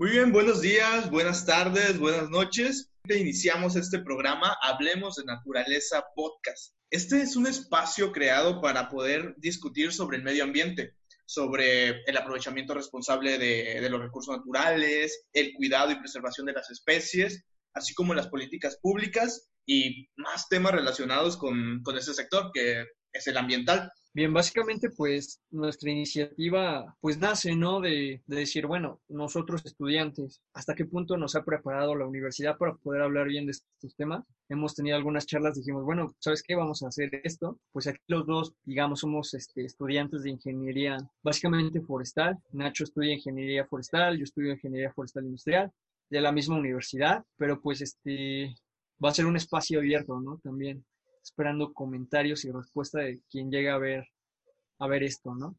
Muy 0.00 0.12
bien, 0.12 0.32
buenos 0.32 0.62
días, 0.62 1.10
buenas 1.10 1.44
tardes, 1.44 1.98
buenas 1.98 2.30
noches. 2.30 2.90
Iniciamos 3.06 3.76
este 3.76 3.98
programa 3.98 4.56
Hablemos 4.62 5.16
de 5.16 5.26
Naturaleza 5.26 6.02
Podcast. 6.16 6.72
Este 6.88 7.20
es 7.20 7.36
un 7.36 7.46
espacio 7.46 8.10
creado 8.10 8.62
para 8.62 8.88
poder 8.88 9.34
discutir 9.36 9.92
sobre 9.92 10.16
el 10.16 10.22
medio 10.22 10.44
ambiente, 10.44 10.94
sobre 11.26 12.02
el 12.04 12.16
aprovechamiento 12.16 12.72
responsable 12.72 13.36
de, 13.36 13.90
los 13.90 14.00
recursos 14.00 14.34
naturales, 14.38 15.26
el 15.34 15.52
cuidado 15.52 15.90
y 15.90 15.96
preservación 15.96 16.46
de 16.46 16.54
las 16.54 16.70
especies, 16.70 17.44
así 17.74 17.92
como 17.92 18.14
las 18.14 18.28
políticas 18.28 18.78
públicas 18.80 19.50
y 19.66 20.08
más 20.16 20.48
temas 20.48 20.72
relacionados 20.72 21.36
con, 21.36 21.82
con 21.82 21.98
ese 21.98 22.14
sector, 22.14 22.52
que 22.54 22.86
es 23.12 23.26
el 23.26 23.36
ambiental. 23.36 23.92
Bien, 24.12 24.32
básicamente 24.34 24.90
pues 24.90 25.40
nuestra 25.50 25.88
iniciativa 25.88 26.96
pues 27.00 27.18
nace, 27.18 27.54
¿no? 27.54 27.80
De, 27.80 28.20
de, 28.26 28.36
decir, 28.36 28.66
bueno, 28.66 29.00
nosotros 29.08 29.64
estudiantes, 29.64 30.42
¿hasta 30.52 30.74
qué 30.74 30.84
punto 30.84 31.16
nos 31.16 31.36
ha 31.36 31.44
preparado 31.44 31.94
la 31.94 32.06
universidad 32.06 32.58
para 32.58 32.74
poder 32.74 33.02
hablar 33.02 33.28
bien 33.28 33.46
de 33.46 33.52
estos 33.52 33.94
temas? 33.94 34.24
Hemos 34.48 34.74
tenido 34.74 34.96
algunas 34.96 35.26
charlas, 35.26 35.54
dijimos, 35.54 35.84
bueno, 35.84 36.12
¿sabes 36.18 36.42
qué? 36.42 36.56
Vamos 36.56 36.82
a 36.82 36.88
hacer 36.88 37.20
esto. 37.22 37.60
Pues 37.70 37.86
aquí 37.86 38.00
los 38.08 38.26
dos, 38.26 38.52
digamos, 38.64 38.98
somos 38.98 39.32
este, 39.34 39.64
estudiantes 39.64 40.24
de 40.24 40.30
ingeniería 40.30 40.98
básicamente 41.22 41.80
forestal. 41.80 42.36
Nacho 42.52 42.82
estudia 42.82 43.14
ingeniería 43.14 43.64
forestal, 43.66 44.18
yo 44.18 44.24
estudio 44.24 44.52
ingeniería 44.52 44.92
forestal 44.92 45.24
industrial 45.24 45.70
de 46.10 46.20
la 46.20 46.32
misma 46.32 46.56
universidad, 46.58 47.24
pero 47.36 47.60
pues 47.60 47.80
este 47.80 48.56
va 49.02 49.10
a 49.10 49.14
ser 49.14 49.26
un 49.26 49.36
espacio 49.36 49.78
abierto, 49.78 50.18
¿no? 50.20 50.40
También 50.42 50.84
esperando 51.22 51.72
comentarios 51.72 52.44
y 52.44 52.50
respuesta 52.50 53.00
de 53.00 53.20
quien 53.30 53.50
llega 53.50 53.74
a 53.74 53.78
ver, 53.78 54.04
a 54.78 54.86
ver 54.86 55.02
esto, 55.02 55.34
¿no? 55.34 55.58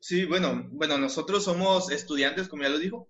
Sí, 0.00 0.24
bueno, 0.24 0.68
bueno, 0.72 0.98
nosotros 0.98 1.44
somos 1.44 1.90
estudiantes, 1.90 2.48
como 2.48 2.64
ya 2.64 2.70
lo 2.70 2.78
dijo. 2.78 3.08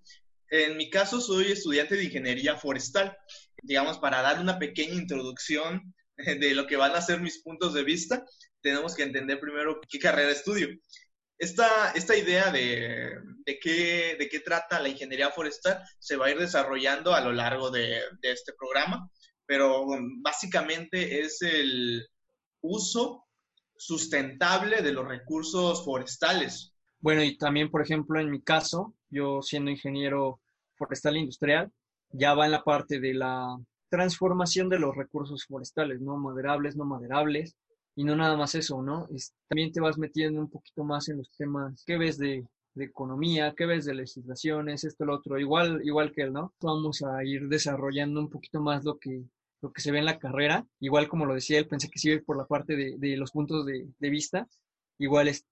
En 0.51 0.77
mi 0.77 0.91
caso, 0.91 1.21
soy 1.21 1.51
estudiante 1.51 1.97
de 1.97 2.05
ingeniería 2.05 2.57
forestal. 2.57 3.17
Digamos, 3.63 3.99
para 3.99 4.21
dar 4.21 4.41
una 4.41 4.59
pequeña 4.59 4.95
introducción 4.95 5.95
de 6.17 6.55
lo 6.55 6.67
que 6.67 6.77
van 6.77 6.95
a 6.95 7.01
ser 7.01 7.21
mis 7.21 7.43
puntos 7.43 7.73
de 7.73 7.85
vista, 7.85 8.25
tenemos 8.61 8.95
que 8.95 9.05
entender 9.05 9.41
primero 9.41 9.81
qué 9.89 9.99
carrera 9.99 10.31
estudio. 10.31 10.69
Esta, 11.39 11.93
esta 11.93 12.17
idea 12.17 12.53
de, 12.53 13.17
de, 13.47 13.59
qué, 13.59 14.17
de 14.19 14.29
qué 14.29 14.41
trata 14.41 14.79
la 14.79 14.91
ingeniería 14.91 15.31
forestal 15.31 15.83
se 15.99 16.17
va 16.17 16.27
a 16.27 16.31
ir 16.31 16.39
desarrollando 16.39 17.15
a 17.15 17.21
lo 17.21 17.33
largo 17.33 17.71
de, 17.71 18.03
de 18.21 18.33
este 18.33 18.53
programa 18.53 19.11
pero 19.53 19.85
básicamente 20.23 21.21
es 21.21 21.43
el 21.43 22.09
uso 22.63 23.27
sustentable 23.77 24.81
de 24.81 24.93
los 24.93 25.07
recursos 25.07 25.85
forestales. 25.85 26.73
Bueno, 27.01 27.23
y 27.23 27.37
también, 27.37 27.71
por 27.71 27.83
ejemplo, 27.83 28.19
en 28.19 28.31
mi 28.31 28.41
caso, 28.41 28.95
yo 29.11 29.43
siendo 29.43 29.71
ingeniero 29.71 30.41
forestal 30.75 31.19
industrial, 31.19 31.71
ya 32.13 32.33
va 32.33 32.47
en 32.47 32.53
la 32.53 32.65
parte 32.65 32.99
de 32.99 33.13
la 33.13 33.55
transformación 33.91 34.71
de 34.71 34.79
los 34.79 34.97
recursos 34.97 35.45
forestales, 35.45 36.01
¿no? 36.01 36.17
Maderables, 36.17 36.75
no 36.75 36.87
maderables, 36.87 37.55
y 37.95 38.05
no 38.05 38.17
nada 38.17 38.39
más 38.39 38.55
eso, 38.55 38.81
¿no? 38.81 39.07
también 39.49 39.71
te 39.71 39.83
vas 39.83 39.99
metiendo 39.99 40.41
un 40.41 40.49
poquito 40.49 40.83
más 40.83 41.11
en 41.11 41.19
los 41.19 41.31
temas 41.37 41.85
que 41.85 41.99
ves 41.99 42.17
de, 42.17 42.47
economía, 42.75 43.53
qué 43.55 43.67
ves 43.67 43.85
de 43.85 43.93
legislaciones, 43.93 44.85
esto, 44.85 45.05
lo 45.05 45.17
otro, 45.17 45.39
igual, 45.39 45.83
igual 45.85 46.11
que 46.11 46.23
él, 46.23 46.33
¿no? 46.33 46.55
Vamos 46.59 47.03
a 47.03 47.23
ir 47.23 47.47
desarrollando 47.49 48.19
un 48.19 48.31
poquito 48.31 48.63
más 48.63 48.83
lo 48.83 48.97
que 48.99 49.27
lo 49.63 49.73
que 49.73 49.81
se 49.81 49.93
ve 49.93 49.99
en 50.01 50.05
la 50.05 50.19
carrera. 50.19 50.67
Igual 50.81 51.09
como 51.09 51.25
lo 51.25 51.35
decía 51.35 51.59
él, 51.59 51.69
pensé 51.69 51.89
que 51.89 51.99
sí 51.99 52.19
por 52.19 52.37
la 52.37 52.47
parte 52.47 52.77
de, 52.77 53.17
los 53.17 53.31
puntos 53.31 53.65
de, 53.65 54.11
vista. 54.11 54.47
Igual 54.99 55.29
es, 55.29 55.47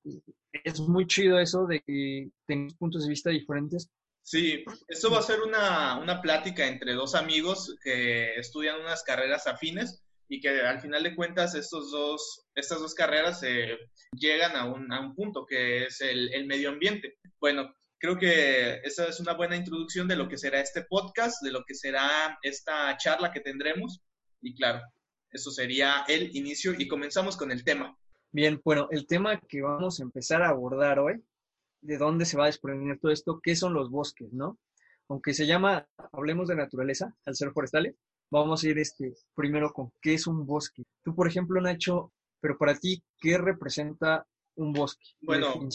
es 0.64 0.80
muy 0.80 1.06
chido 1.06 1.39
eso 1.39 1.66
de 1.66 1.80
que 1.80 2.28
tengas 2.47 2.75
puntos 2.75 3.05
de 3.05 3.08
vista 3.08 3.31
diferentes. 3.31 3.88
Sí, 4.22 4.64
esto 4.86 5.11
va 5.11 5.19
a 5.19 5.22
ser 5.22 5.41
una, 5.41 5.98
una 5.98 6.20
plática 6.20 6.66
entre 6.66 6.92
dos 6.92 7.14
amigos 7.14 7.75
que 7.83 8.34
estudian 8.34 8.81
unas 8.81 9.03
carreras 9.03 9.47
afines 9.47 10.05
y 10.28 10.41
que 10.41 10.61
al 10.61 10.81
final 10.81 11.03
de 11.03 11.16
cuentas 11.16 11.55
estos 11.55 11.91
dos, 11.91 12.47
estas 12.55 12.81
dos 12.81 12.94
carreras 12.94 13.43
eh, 13.43 13.76
llegan 14.12 14.54
a 14.56 14.66
un, 14.66 14.93
a 14.93 15.00
un, 15.00 15.15
punto 15.15 15.44
que 15.47 15.87
es 15.87 16.00
el, 16.00 16.32
el, 16.32 16.47
medio 16.47 16.69
ambiente. 16.69 17.16
Bueno, 17.41 17.75
creo 18.00 18.19
que 18.19 18.81
esa 18.83 19.06
es 19.06 19.21
una 19.21 19.34
buena 19.34 19.56
introducción 19.56 20.09
de 20.09 20.16
lo 20.16 20.28
que 20.28 20.38
será 20.38 20.61
este 20.61 20.83
podcast, 20.83 21.43
de 21.44 21.53
lo 21.53 21.65
que 21.65 21.75
será 21.75 22.38
esta 22.43 22.97
charla 22.97 23.31
que 23.31 23.41
tendremos. 23.41 24.03
Y 24.41 24.55
claro, 24.55 24.81
eso 25.31 25.50
sería 25.50 26.05
el 26.09 26.34
inicio 26.34 26.72
y 26.77 26.88
comenzamos 26.88 27.37
con 27.37 27.53
el 27.53 27.62
tema. 27.62 27.97
Bien, 28.33 28.61
bueno, 28.65 28.88
el 28.91 29.06
tema 29.06 29.38
que 29.41 29.61
vamos 29.61 30.00
a 30.00 30.03
empezar 30.03 30.43
a 30.43 30.49
abordar 30.49 30.99
hoy, 30.99 31.22
de 31.83 31.99
dónde 31.99 32.25
se 32.25 32.37
va 32.37 32.44
a 32.44 32.47
desprender 32.47 32.99
todo 32.99 33.12
esto, 33.12 33.41
qué 33.43 33.55
son 33.55 33.75
los 33.75 33.91
bosques, 33.91 34.32
¿no? 34.32 34.59
Aunque 35.09 35.34
se 35.34 35.47
llama, 35.47 35.87
hablemos 36.12 36.49
de 36.49 36.56
naturaleza, 36.56 37.15
al 37.27 37.37
ser 37.37 37.53
forestales, 37.53 37.97
vamos 38.31 38.62
a 38.62 38.69
ir 38.69 38.78
este, 38.78 39.15
primero 39.34 39.72
con 39.72 39.93
qué 40.00 40.15
es 40.15 40.27
un 40.27 40.47
bosque. 40.47 40.84
Tú, 41.03 41.15
por 41.15 41.28
ejemplo, 41.28 41.61
Nacho, 41.61 42.12
pero 42.41 42.56
para 42.56 42.77
ti, 42.77 43.03
¿qué 43.21 43.37
representa 43.37 44.27
un 44.56 44.72
bosque? 44.72 45.05
Bueno, 45.21 45.69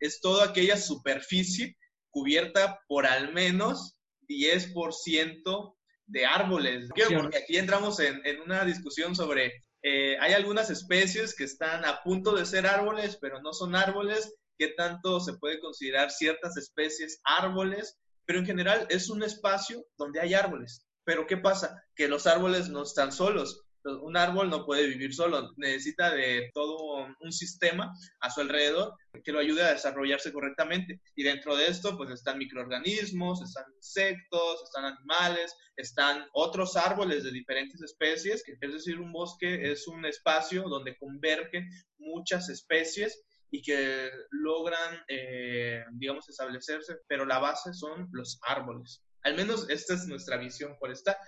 es 0.00 0.20
toda 0.20 0.46
aquella 0.46 0.76
superficie 0.76 1.76
cubierta 2.10 2.80
por 2.88 3.06
al 3.06 3.32
menos 3.32 3.96
10% 4.28 5.76
de 6.06 6.26
árboles. 6.26 6.88
Porque 6.88 7.38
aquí 7.38 7.56
entramos 7.56 8.00
en, 8.00 8.40
una 8.40 8.64
discusión 8.64 9.14
sobre, 9.14 9.64
eh, 9.82 10.16
hay 10.20 10.32
algunas 10.32 10.70
especies 10.70 11.34
que 11.34 11.44
están 11.44 11.84
a 11.84 12.02
punto 12.02 12.34
de 12.34 12.46
ser 12.46 12.66
árboles, 12.66 13.18
pero 13.20 13.40
no 13.40 13.52
son 13.52 13.74
árboles. 13.74 14.34
¿Qué 14.58 14.68
tanto 14.68 15.20
se 15.20 15.34
puede 15.34 15.60
considerar 15.60 16.10
ciertas 16.10 16.56
especies 16.56 17.20
árboles? 17.24 17.98
Pero 18.24 18.38
en 18.38 18.46
general 18.46 18.86
es 18.88 19.10
un 19.10 19.22
espacio 19.22 19.84
donde 19.98 20.20
hay 20.20 20.34
árboles. 20.34 20.86
Pero 21.04 21.26
¿qué 21.26 21.36
pasa? 21.36 21.84
Que 21.94 22.08
los 22.08 22.26
árboles 22.26 22.68
no 22.68 22.82
están 22.82 23.12
solos 23.12 23.65
un 24.02 24.16
árbol 24.16 24.50
no 24.50 24.64
puede 24.64 24.86
vivir 24.86 25.14
solo, 25.14 25.52
necesita 25.56 26.14
de 26.14 26.50
todo 26.52 27.06
un 27.20 27.32
sistema 27.32 27.92
a 28.20 28.30
su 28.30 28.40
alrededor 28.40 28.94
que 29.24 29.32
lo 29.32 29.38
ayude 29.38 29.62
a 29.62 29.72
desarrollarse 29.72 30.32
correctamente. 30.32 31.00
Y 31.14 31.22
dentro 31.22 31.56
de 31.56 31.66
esto, 31.66 31.96
pues 31.96 32.10
están 32.10 32.38
microorganismos, 32.38 33.42
están 33.42 33.64
insectos, 33.76 34.62
están 34.64 34.84
animales, 34.84 35.54
están 35.76 36.26
otros 36.32 36.76
árboles 36.76 37.24
de 37.24 37.30
diferentes 37.30 37.80
especies, 37.82 38.42
es 38.46 38.72
decir, 38.72 38.98
un 38.98 39.12
bosque 39.12 39.70
es 39.70 39.86
un 39.88 40.04
espacio 40.04 40.64
donde 40.68 40.96
convergen 40.96 41.68
muchas 41.98 42.48
especies 42.48 43.22
y 43.50 43.62
que 43.62 44.10
logran, 44.30 45.02
eh, 45.08 45.84
digamos, 45.92 46.28
establecerse, 46.28 46.96
pero 47.06 47.24
la 47.24 47.38
base 47.38 47.72
son 47.72 48.08
los 48.12 48.38
árboles. 48.42 49.02
Al 49.22 49.34
menos 49.34 49.68
esta 49.68 49.94
es 49.94 50.06
nuestra 50.06 50.36
visión 50.36 50.76
por 50.78 50.90
esta. 50.90 51.18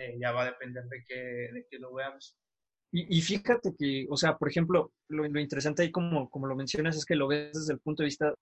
Eh, 0.00 0.16
ya 0.18 0.32
va 0.32 0.42
a 0.42 0.46
depender 0.46 0.84
de 0.84 1.04
que, 1.06 1.14
de 1.14 1.66
que 1.68 1.78
lo 1.78 1.92
veamos. 1.92 2.34
Y, 2.92 3.20
fíjate 3.20 3.74
que, 3.78 4.06
o 4.08 4.16
sea, 4.16 4.36
por 4.36 4.48
ejemplo, 4.48 4.92
lo, 5.08 5.24
interesante 5.38 5.82
ahí, 5.82 5.92
como, 5.92 6.28
como 6.28 6.46
lo 6.48 6.56
mencionas, 6.56 6.96
es 6.96 7.04
que 7.04 7.14
lo 7.14 7.28
ves 7.28 7.52
desde 7.52 7.74
el 7.74 7.80
punto 7.80 8.02
de 8.02 8.06
vista 8.06 8.34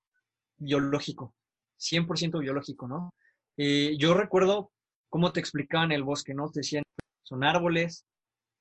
biológico, 0.57 1.35
100% 1.79 2.41
biológico, 2.41 2.89
¿no? 2.89 3.13
Eh, 3.59 3.97
yo 3.99 4.15
recuerdo 4.15 4.71
cómo 5.11 5.33
te 5.33 5.41
explicaban 5.41 5.93
el 5.93 6.03
bosque, 6.03 6.33
¿no? 6.33 6.49
Te 6.51 6.61
decían, 6.61 6.85
son 7.25 7.45
árboles, 7.45 8.07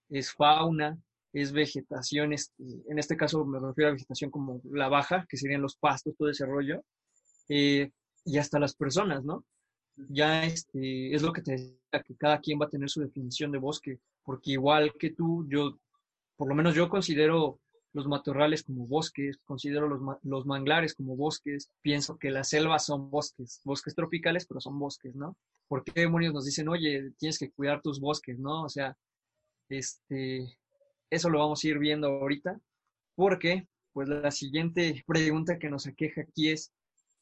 es 0.09 0.33
fauna, 0.33 0.97
es 1.31 1.53
vegetación, 1.53 2.33
en 2.33 2.99
este 2.99 3.15
caso 3.15 3.45
me 3.45 3.59
refiero 3.59 3.89
a 3.89 3.93
vegetación 3.93 4.31
como 4.31 4.59
la 4.71 4.89
baja, 4.89 5.25
que 5.29 5.37
serían 5.37 5.61
los 5.61 5.77
pastos, 5.77 6.15
todo 6.17 6.29
ese 6.29 6.45
rollo, 6.45 6.81
eh, 7.47 7.91
y 8.25 8.39
hasta 8.39 8.59
las 8.59 8.75
personas, 8.75 9.23
¿no? 9.23 9.45
Ya 10.09 10.45
este, 10.45 11.13
es 11.13 11.21
lo 11.21 11.33
que 11.33 11.41
te 11.41 11.51
decía, 11.53 12.03
que 12.05 12.15
cada 12.15 12.39
quien 12.39 12.59
va 12.59 12.65
a 12.65 12.69
tener 12.69 12.89
su 12.89 13.01
definición 13.01 13.51
de 13.51 13.57
bosque, 13.57 13.99
porque 14.23 14.51
igual 14.51 14.93
que 14.99 15.11
tú, 15.11 15.47
yo, 15.49 15.79
por 16.35 16.47
lo 16.47 16.55
menos 16.55 16.75
yo 16.75 16.89
considero 16.89 17.59
los 17.93 18.07
matorrales 18.07 18.63
como 18.63 18.85
bosques, 18.85 19.39
considero 19.45 19.87
los, 19.87 19.99
los 20.23 20.45
manglares 20.45 20.93
como 20.93 21.15
bosques, 21.15 21.71
pienso 21.81 22.17
que 22.17 22.29
las 22.29 22.49
selvas 22.49 22.85
son 22.85 23.09
bosques, 23.09 23.61
bosques 23.63 23.95
tropicales, 23.95 24.45
pero 24.45 24.59
son 24.59 24.77
bosques, 24.77 25.15
¿no? 25.15 25.35
¿Por 25.67 25.83
qué 25.83 26.01
demonios 26.01 26.33
nos 26.33 26.45
dicen, 26.45 26.67
oye, 26.69 27.11
tienes 27.17 27.39
que 27.39 27.51
cuidar 27.51 27.81
tus 27.81 27.99
bosques, 27.99 28.37
¿no? 28.37 28.63
O 28.63 28.69
sea, 28.69 28.95
este, 29.69 30.59
eso 31.09 31.29
lo 31.29 31.39
vamos 31.39 31.63
a 31.63 31.67
ir 31.67 31.79
viendo 31.79 32.07
ahorita, 32.07 32.59
porque, 33.15 33.67
pues 33.93 34.07
la 34.07 34.29
siguiente 34.31 35.03
pregunta 35.07 35.57
que 35.57 35.69
nos 35.69 35.87
aqueja 35.87 36.21
aquí 36.21 36.49
es, 36.49 36.71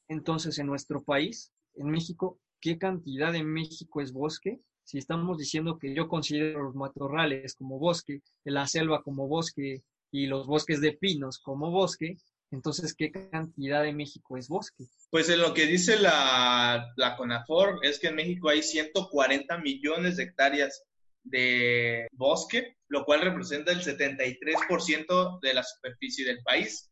entonces, 0.08 0.60
en 0.60 0.68
nuestro 0.68 1.02
país, 1.04 1.52
en 1.76 1.90
México, 1.90 2.40
qué 2.66 2.80
cantidad 2.80 3.32
de 3.32 3.44
México 3.44 4.02
es 4.02 4.12
bosque, 4.12 4.60
si 4.84 4.98
estamos 4.98 5.38
diciendo 5.38 5.78
que 5.78 5.94
yo 5.94 6.08
considero 6.08 6.64
los 6.64 6.74
matorrales 6.74 7.54
como 7.54 7.78
bosque, 7.78 8.22
la 8.44 8.66
selva 8.66 9.04
como 9.04 9.28
bosque 9.28 9.84
y 10.10 10.26
los 10.26 10.48
bosques 10.48 10.82
de 10.82 10.94
pinos 10.94 11.38
como 11.38 11.70
bosque, 11.70 12.18
entonces, 12.50 12.96
¿qué 12.96 13.12
cantidad 13.12 13.84
de 13.84 13.94
México 13.94 14.36
es 14.36 14.48
bosque? 14.48 14.86
Pues 15.12 15.30
en 15.30 15.42
lo 15.42 15.54
que 15.54 15.68
dice 15.68 16.00
la, 16.00 16.92
la 16.96 17.16
CONAFOR 17.16 17.82
es 17.84 18.00
que 18.00 18.08
en 18.08 18.16
México 18.16 18.50
hay 18.50 18.64
140 18.64 19.60
millones 19.60 20.18
de 20.18 20.24
hectáreas 20.24 20.86
de 21.24 22.08
bosque, 22.14 22.78
lo 22.88 23.06
cual 23.06 23.22
representa 23.22 23.74
el 23.74 23.82
73% 23.82 25.40
de 25.40 25.54
la 25.54 25.62
superficie 25.62 26.26
del 26.26 26.42
país. 26.42 26.92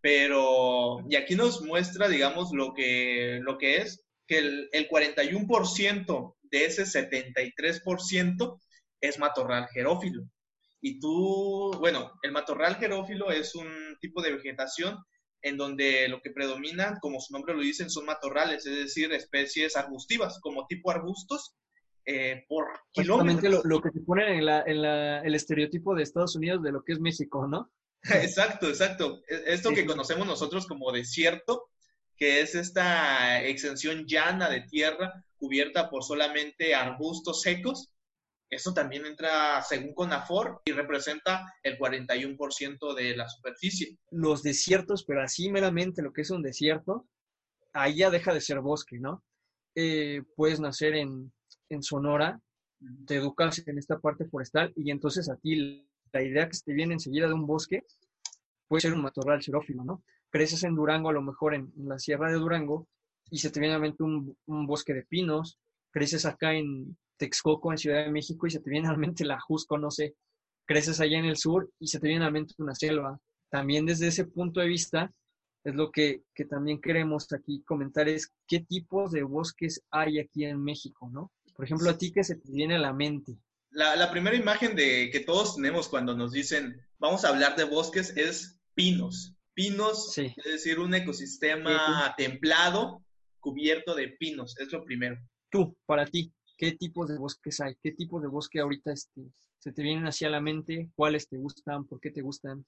Pero, 0.00 0.98
y 1.08 1.14
aquí 1.14 1.36
nos 1.36 1.62
muestra, 1.62 2.08
digamos, 2.08 2.50
lo 2.52 2.74
que, 2.74 3.38
lo 3.42 3.56
que 3.56 3.76
es 3.76 4.05
que 4.26 4.38
el, 4.38 4.68
el 4.72 4.88
41% 4.88 6.34
de 6.42 6.64
ese 6.64 6.84
73% 6.84 8.60
es 9.00 9.18
matorral 9.18 9.68
jerófilo. 9.68 10.28
Y 10.80 11.00
tú, 11.00 11.74
bueno, 11.78 12.12
el 12.22 12.32
matorral 12.32 12.76
jerófilo 12.76 13.30
es 13.30 13.54
un 13.54 13.96
tipo 14.00 14.22
de 14.22 14.32
vegetación 14.32 14.98
en 15.42 15.56
donde 15.56 16.08
lo 16.08 16.20
que 16.20 16.30
predomina, 16.30 16.98
como 17.00 17.20
su 17.20 17.32
nombre 17.32 17.54
lo 17.54 17.60
dicen, 17.60 17.90
son 17.90 18.04
matorrales, 18.04 18.66
es 18.66 18.76
decir, 18.76 19.12
especies 19.12 19.76
arbustivas, 19.76 20.40
como 20.40 20.66
tipo 20.66 20.90
arbustos, 20.90 21.54
eh, 22.04 22.44
por 22.48 22.66
kilómetros. 22.92 23.64
Lo, 23.64 23.76
lo, 23.76 23.82
que 23.82 23.90
se 23.90 24.00
pone 24.00 24.38
en, 24.38 24.48
el 24.48 25.34
estereotipo 25.34 25.94
de 25.94 26.04
Estados 26.04 26.36
Unidos 26.36 26.62
de 26.62 26.72
lo 26.72 26.82
que 26.84 26.92
es 26.92 27.00
México, 27.00 27.46
¿no? 27.46 27.70
exacto, 28.02 28.68
exacto. 28.68 29.22
E, 29.28 29.54
esto 29.54 29.70
que 29.70 29.86
conocemos 29.86 30.26
nosotros 30.26 30.66
como 30.66 30.92
desierto, 30.92 31.68
que 32.16 32.40
es 32.40 32.54
esta 32.54 33.44
extensión 33.44 34.06
llana 34.06 34.48
de 34.48 34.62
tierra 34.62 35.24
cubierta 35.36 35.90
por 35.90 36.02
solamente 36.02 36.74
arbustos 36.74 37.42
secos, 37.42 37.92
eso 38.48 38.72
también 38.72 39.04
entra 39.06 39.60
según 39.62 39.92
CONAFOR 39.92 40.62
y 40.64 40.72
representa 40.72 41.52
el 41.62 41.78
41% 41.78 42.94
de 42.94 43.16
la 43.16 43.28
superficie. 43.28 43.98
Los 44.10 44.42
desiertos, 44.42 45.04
pero 45.04 45.22
así 45.22 45.50
meramente 45.50 46.00
lo 46.00 46.12
que 46.12 46.22
es 46.22 46.30
un 46.30 46.42
desierto, 46.42 47.08
ahí 47.72 47.96
ya 47.96 48.10
deja 48.10 48.32
de 48.32 48.40
ser 48.40 48.60
bosque, 48.60 48.98
¿no? 48.98 49.24
Eh, 49.74 50.22
puedes 50.36 50.60
nacer 50.60 50.94
en, 50.94 51.32
en 51.68 51.82
Sonora, 51.82 52.40
te 53.06 53.16
educas 53.16 53.66
en 53.66 53.78
esta 53.78 53.98
parte 53.98 54.26
forestal 54.26 54.72
y 54.76 54.90
entonces 54.90 55.28
a 55.28 55.36
ti 55.36 55.84
la 56.12 56.22
idea 56.22 56.48
que 56.48 56.56
te 56.64 56.72
viene 56.72 56.94
enseguida 56.94 57.26
de 57.26 57.34
un 57.34 57.46
bosque 57.46 57.82
puede 58.68 58.80
ser 58.80 58.92
un 58.94 59.02
matorral 59.02 59.42
xerófilo, 59.42 59.84
¿no? 59.84 60.02
Creces 60.30 60.62
en 60.64 60.74
Durango, 60.74 61.08
a 61.08 61.12
lo 61.12 61.22
mejor 61.22 61.54
en, 61.54 61.72
la 61.76 61.98
sierra 61.98 62.30
de 62.30 62.38
Durango, 62.38 62.86
y 63.30 63.38
se 63.38 63.50
te 63.50 63.60
viene 63.60 63.74
a 63.74 63.78
la 63.78 63.82
mente 63.82 64.02
un, 64.02 64.36
bosque 64.66 64.94
de 64.94 65.02
pinos, 65.02 65.58
creces 65.90 66.24
acá 66.26 66.54
en 66.54 66.96
Texcoco, 67.16 67.72
en 67.72 67.78
Ciudad 67.78 68.04
de 68.04 68.10
México, 68.10 68.46
y 68.46 68.50
se 68.50 68.60
te 68.60 68.70
viene 68.70 68.88
a 68.88 68.92
la 68.92 68.98
mente 68.98 69.24
la 69.24 69.40
Jusco, 69.40 69.78
no 69.78 69.90
sé, 69.90 70.14
creces 70.64 71.00
allá 71.00 71.18
en 71.18 71.24
el 71.24 71.36
sur 71.36 71.70
y 71.78 71.88
se 71.88 72.00
te 72.00 72.08
viene 72.08 72.24
a 72.24 72.28
la 72.28 72.32
mente 72.32 72.54
una 72.58 72.74
selva. 72.74 73.18
También 73.48 73.86
desde 73.86 74.08
ese 74.08 74.24
punto 74.24 74.60
de 74.60 74.66
vista, 74.66 75.12
es 75.64 75.74
lo 75.74 75.90
que, 75.90 76.22
que 76.34 76.44
también 76.44 76.80
queremos 76.80 77.32
aquí 77.32 77.62
comentar, 77.64 78.08
es 78.08 78.32
qué 78.46 78.60
tipos 78.60 79.10
de 79.10 79.22
bosques 79.22 79.82
hay 79.90 80.18
aquí 80.20 80.44
en 80.44 80.62
México, 80.62 81.08
¿no? 81.12 81.32
Por 81.54 81.64
ejemplo, 81.64 81.90
a 81.90 81.98
ti 81.98 82.12
que 82.12 82.22
se 82.22 82.36
te 82.36 82.52
viene 82.52 82.76
a 82.76 82.78
la 82.78 82.92
mente. 82.92 83.36
La, 83.70 83.96
la, 83.96 84.10
primera 84.10 84.36
imagen 84.36 84.76
de 84.76 85.10
que 85.10 85.20
todos 85.20 85.56
tenemos 85.56 85.88
cuando 85.88 86.16
nos 86.16 86.32
dicen 86.32 86.80
vamos 86.98 87.24
a 87.24 87.28
hablar 87.28 87.56
de 87.56 87.64
bosques 87.64 88.16
es 88.16 88.58
pinos. 88.74 89.35
Pinos, 89.56 90.18
es 90.18 90.44
decir, 90.44 90.78
un 90.78 90.94
ecosistema 90.94 92.14
templado 92.14 93.02
cubierto 93.40 93.94
de 93.94 94.08
pinos, 94.08 94.54
es 94.58 94.70
lo 94.70 94.84
primero. 94.84 95.16
Tú, 95.48 95.74
para 95.86 96.04
ti, 96.04 96.30
¿qué 96.58 96.72
tipos 96.72 97.08
de 97.08 97.16
bosques 97.16 97.58
hay? 97.60 97.74
¿Qué 97.82 97.92
tipos 97.92 98.20
de 98.20 98.28
bosque 98.28 98.60
ahorita 98.60 98.92
este, 98.92 99.22
se 99.58 99.72
te 99.72 99.82
vienen 99.82 100.06
hacia 100.06 100.28
la 100.28 100.42
mente? 100.42 100.90
¿Cuáles 100.94 101.26
te 101.26 101.38
gustan? 101.38 101.86
¿Por 101.86 102.00
qué 102.00 102.10
te 102.10 102.20
gustan? 102.20 102.66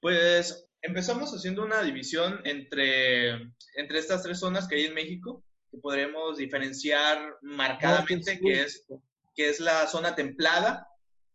Pues 0.00 0.68
empezamos 0.80 1.32
haciendo 1.32 1.64
una 1.64 1.82
división 1.82 2.40
entre, 2.44 3.32
entre 3.74 3.98
estas 3.98 4.22
tres 4.22 4.38
zonas 4.38 4.68
que 4.68 4.76
hay 4.76 4.84
en 4.84 4.94
México, 4.94 5.42
que 5.72 5.78
podremos 5.78 6.36
diferenciar 6.36 7.36
marcadamente, 7.42 8.38
que 8.38 8.62
es, 8.62 8.86
que 9.34 9.48
es 9.48 9.58
la 9.58 9.88
zona 9.88 10.14
templada, 10.14 10.86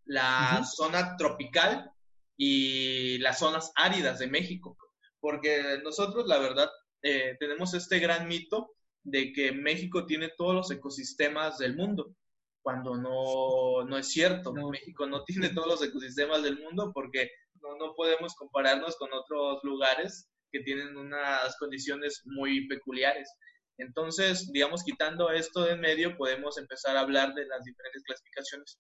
la 0.06 0.64
zona 0.64 1.18
tropical 1.18 1.92
y 2.38 3.18
las 3.18 3.40
zonas 3.40 3.72
áridas 3.76 4.20
de 4.20 4.28
México. 4.28 4.78
Porque 5.20 5.80
nosotros, 5.84 6.28
la 6.28 6.38
verdad, 6.38 6.70
eh, 7.02 7.36
tenemos 7.40 7.74
este 7.74 8.00
gran 8.00 8.28
mito 8.28 8.72
de 9.04 9.34
que 9.34 9.52
México 9.52 10.06
tiene 10.06 10.30
todos 10.38 10.54
los 10.54 10.72
ecosistemas 10.72 11.58
del 11.58 11.76
mundo, 11.76 12.14
cuando 12.62 12.96
no, 12.96 13.86
no 13.86 13.98
es 13.98 14.10
cierto. 14.10 14.54
México 14.54 15.08
no 15.08 15.24
tiene 15.24 15.50
todos 15.50 15.68
los 15.68 15.84
ecosistemas 15.84 16.44
del 16.44 16.60
mundo 16.60 16.92
porque 16.94 17.30
no, 17.62 17.76
no 17.78 17.94
podemos 17.96 18.36
compararnos 18.36 18.96
con 18.98 19.12
otros 19.14 19.60
lugares 19.64 20.30
que 20.52 20.60
tienen 20.62 20.96
unas 20.96 21.58
condiciones 21.58 22.22
muy 22.26 22.68
peculiares. 22.68 23.30
Entonces, 23.78 24.52
digamos, 24.52 24.84
quitando 24.84 25.30
esto 25.30 25.64
de 25.64 25.74
en 25.74 25.82
medio, 25.82 26.18
podemos 26.18 26.58
empezar 26.58 26.98
a 26.98 27.02
hablar 27.02 27.34
de 27.34 27.46
las 27.46 27.64
diferentes 27.64 28.04
clasificaciones. 28.04 28.80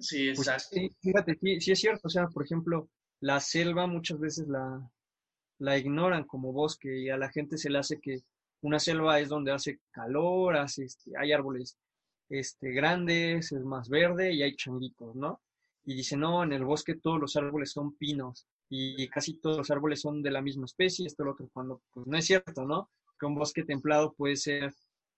Sí, 0.00 0.32
pues 0.34 0.48
exacto. 0.48 0.76
fíjate, 1.02 1.38
sí, 1.40 1.60
sí, 1.60 1.72
es 1.72 1.80
cierto. 1.80 2.02
O 2.04 2.10
sea, 2.10 2.28
por 2.28 2.44
ejemplo, 2.44 2.88
la 3.20 3.40
selva 3.40 3.86
muchas 3.86 4.18
veces 4.18 4.48
la, 4.48 4.90
la 5.58 5.78
ignoran 5.78 6.24
como 6.24 6.52
bosque 6.52 7.00
y 7.00 7.10
a 7.10 7.16
la 7.16 7.30
gente 7.30 7.58
se 7.58 7.70
le 7.70 7.78
hace 7.78 8.00
que 8.00 8.20
una 8.62 8.78
selva 8.78 9.20
es 9.20 9.28
donde 9.28 9.52
hace 9.52 9.80
calor, 9.90 10.56
hace, 10.56 10.84
este, 10.84 11.12
hay 11.18 11.32
árboles 11.32 11.78
este, 12.28 12.72
grandes, 12.72 13.52
es 13.52 13.64
más 13.64 13.88
verde 13.88 14.32
y 14.32 14.42
hay 14.42 14.56
changuitos, 14.56 15.14
¿no? 15.14 15.40
Y 15.84 15.94
dice, 15.94 16.16
no, 16.16 16.42
en 16.42 16.52
el 16.52 16.64
bosque 16.64 16.96
todos 16.96 17.20
los 17.20 17.36
árboles 17.36 17.72
son 17.72 17.96
pinos 17.96 18.46
y 18.68 19.08
casi 19.08 19.38
todos 19.40 19.58
los 19.58 19.70
árboles 19.70 20.00
son 20.00 20.22
de 20.22 20.30
la 20.30 20.42
misma 20.42 20.66
especie, 20.66 21.06
esto 21.06 21.24
lo 21.24 21.32
otro, 21.32 21.48
cuando 21.52 21.82
pues 21.92 22.06
no 22.06 22.18
es 22.18 22.26
cierto, 22.26 22.64
¿no? 22.66 22.90
que 23.18 23.26
un 23.26 23.34
bosque 23.34 23.64
templado 23.64 24.14
puede 24.14 24.36
ser, 24.36 24.72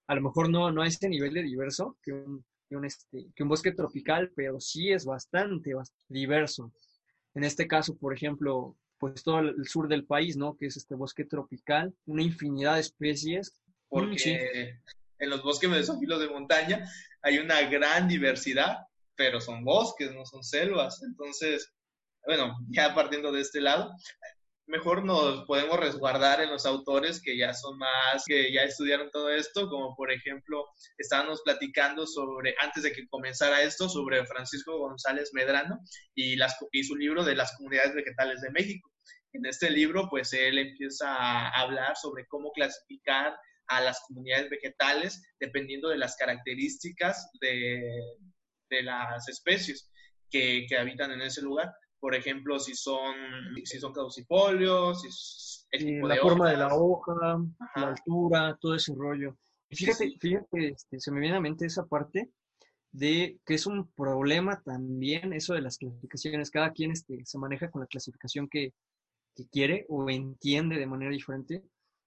a 0.09 0.15
lo 0.15 0.23
mejor 0.23 0.49
no, 0.49 0.71
no 0.71 0.83
a 0.83 0.87
este 0.87 1.09
nivel 1.09 1.35
de 1.35 1.43
diverso 1.43 1.99
que 2.03 2.13
un, 2.13 2.45
que 2.69 2.77
un, 2.77 2.85
este, 2.85 3.27
que 3.35 3.43
un 3.43 3.49
bosque 3.49 3.73
tropical, 3.73 4.33
pero 4.35 4.61
sí 4.61 4.91
es 4.91 5.05
bastante 5.05 5.73
diverso. 6.09 6.73
En 7.35 7.45
este 7.45 7.67
caso, 7.67 7.97
por 7.97 8.15
ejemplo, 8.15 8.77
pues 8.99 9.23
todo 9.23 9.39
el 9.41 9.67
sur 9.67 9.89
del 9.89 10.05
país, 10.05 10.37
¿no? 10.37 10.57
Que 10.57 10.67
es 10.67 10.77
este 10.77 10.95
bosque 10.95 11.25
tropical, 11.25 11.95
una 12.07 12.23
infinidad 12.23 12.75
de 12.75 12.81
especies. 12.81 13.61
Porque 13.89 14.79
en 15.19 15.31
los 15.31 15.43
bosques 15.43 15.69
mesófilos 15.69 16.21
de 16.21 16.29
montaña 16.29 16.89
hay 17.23 17.39
una 17.39 17.63
gran 17.63 18.09
diversidad, 18.09 18.79
pero 19.17 19.41
son 19.41 19.65
bosques, 19.65 20.13
no 20.15 20.25
son 20.25 20.43
selvas. 20.45 21.03
Entonces, 21.03 21.73
bueno, 22.27 22.59
ya 22.69 22.95
partiendo 22.95 23.33
de 23.33 23.41
este 23.41 23.61
lado, 23.61 23.91
mejor 24.71 25.05
nos 25.05 25.45
podemos 25.45 25.79
resguardar 25.79 26.41
en 26.41 26.51
los 26.51 26.65
autores 26.65 27.21
que 27.21 27.37
ya 27.37 27.53
son 27.53 27.77
más, 27.77 28.25
que 28.27 28.53
ya 28.53 28.63
estudiaron 28.63 29.11
todo 29.11 29.31
esto, 29.31 29.69
como 29.69 29.95
por 29.97 30.11
ejemplo, 30.11 30.65
estábamos 30.97 31.43
platicando 31.43 32.07
sobre, 32.07 32.55
antes 32.61 32.85
de 32.85 32.93
que 32.93 33.07
comenzara 33.09 33.63
esto, 33.63 33.89
sobre 33.89 34.25
Francisco 34.27 34.79
González 34.79 35.31
Medrano 35.35 35.81
y, 36.15 36.37
las, 36.37 36.57
y 36.73 36.85
su 36.85 36.97
libro 36.97 37.25
de 37.25 37.35
las 37.35 37.55
comunidades 37.57 37.95
vegetales 37.95 38.41
de 38.41 38.51
México. 38.51 38.91
En 39.33 39.45
este 39.47 39.71
libro, 39.71 40.09
pues 40.09 40.33
él 40.33 40.59
empieza 40.59 41.15
a 41.15 41.61
hablar 41.61 41.97
sobre 41.97 42.27
cómo 42.27 42.51
clasificar 42.53 43.37
a 43.69 43.81
las 43.81 44.01
comunidades 44.07 44.51
vegetales 44.51 45.23
dependiendo 45.39 45.89
de 45.89 45.99
las 45.99 46.17
características 46.17 47.31
de, 47.41 47.83
de 48.71 48.83
las 48.83 49.29
especies 49.29 49.91
que, 50.31 50.67
que 50.69 50.77
habitan 50.77 51.13
en 51.13 51.23
ese 51.23 51.43
lugar 51.43 51.73
por 52.01 52.15
ejemplo, 52.15 52.59
si 52.59 52.75
son, 52.75 53.15
si 53.65 53.79
son 53.79 53.93
caducifolios, 53.93 55.03
si 55.03 56.01
la 56.01 56.17
forma 56.17 56.51
de 56.51 56.57
la 56.57 56.75
hoja, 56.75 57.15
la 57.77 57.89
altura, 57.89 58.59
todo 58.61 58.75
ese 58.75 58.95
rollo. 58.97 59.37
Y 59.69 59.77
fíjate, 59.77 60.17
fíjate, 60.19 60.69
este, 60.69 60.99
se 60.99 61.13
me 61.13 61.21
viene 61.21 61.35
a 61.35 61.39
la 61.39 61.43
mente 61.43 61.67
esa 61.67 61.87
parte 61.87 62.31
de 62.91 63.39
que 63.47 63.55
es 63.55 63.67
un 63.67 63.89
problema 63.93 64.61
también 64.63 65.33
eso 65.33 65.55
de 65.55 65.61
las 65.61 65.79
clasificaciones. 65.79 66.51
Cada 66.51 66.73
quien 66.73 66.91
este, 66.91 67.25
se 67.25 67.39
maneja 67.39 67.71
con 67.71 67.83
la 67.83 67.87
clasificación 67.87 68.49
que, 68.49 68.73
que 69.37 69.47
quiere 69.47 69.87
o 69.89 70.09
entiende 70.11 70.77
de 70.77 70.87
manera 70.87 71.13
diferente. 71.13 71.63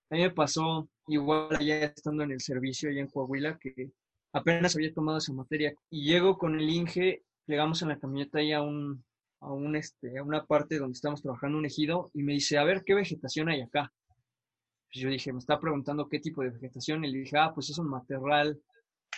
A 0.09 0.15
mí 0.15 0.21
me 0.21 0.31
pasó 0.31 0.89
igual 1.07 1.55
allá 1.55 1.85
estando 1.85 2.23
en 2.23 2.31
el 2.31 2.41
servicio 2.41 2.89
allá 2.89 2.99
en 2.99 3.07
Coahuila 3.07 3.57
que 3.59 3.91
apenas 4.33 4.75
había 4.75 4.93
tomado 4.93 5.19
esa 5.19 5.31
materia 5.33 5.73
y 5.89 6.05
llego 6.05 6.37
con 6.37 6.59
el 6.59 6.69
Inge, 6.69 7.23
llegamos 7.45 7.81
en 7.81 7.89
la 7.89 7.99
camioneta 7.99 8.39
ahí 8.39 8.51
a 8.51 8.61
un, 8.61 9.03
a, 9.43 9.51
un, 9.51 9.75
este, 9.75 10.17
a 10.17 10.23
una 10.23 10.45
parte 10.45 10.77
donde 10.77 10.93
estamos 10.93 11.21
trabajando 11.21 11.57
un 11.57 11.65
ejido 11.65 12.09
y 12.13 12.23
me 12.23 12.33
dice, 12.33 12.57
a 12.57 12.63
ver, 12.63 12.83
¿qué 12.85 12.93
vegetación 12.93 13.49
hay 13.49 13.61
acá? 13.61 13.91
Pues 14.91 15.03
yo 15.03 15.09
dije, 15.09 15.33
me 15.33 15.39
está 15.39 15.59
preguntando 15.59 16.07
qué 16.07 16.19
tipo 16.19 16.43
de 16.43 16.49
vegetación 16.49 17.03
y 17.03 17.11
le 17.11 17.19
dije, 17.19 17.37
ah, 17.37 17.51
pues 17.53 17.69
es 17.69 17.77
un 17.77 17.89
matorral, 17.89 18.61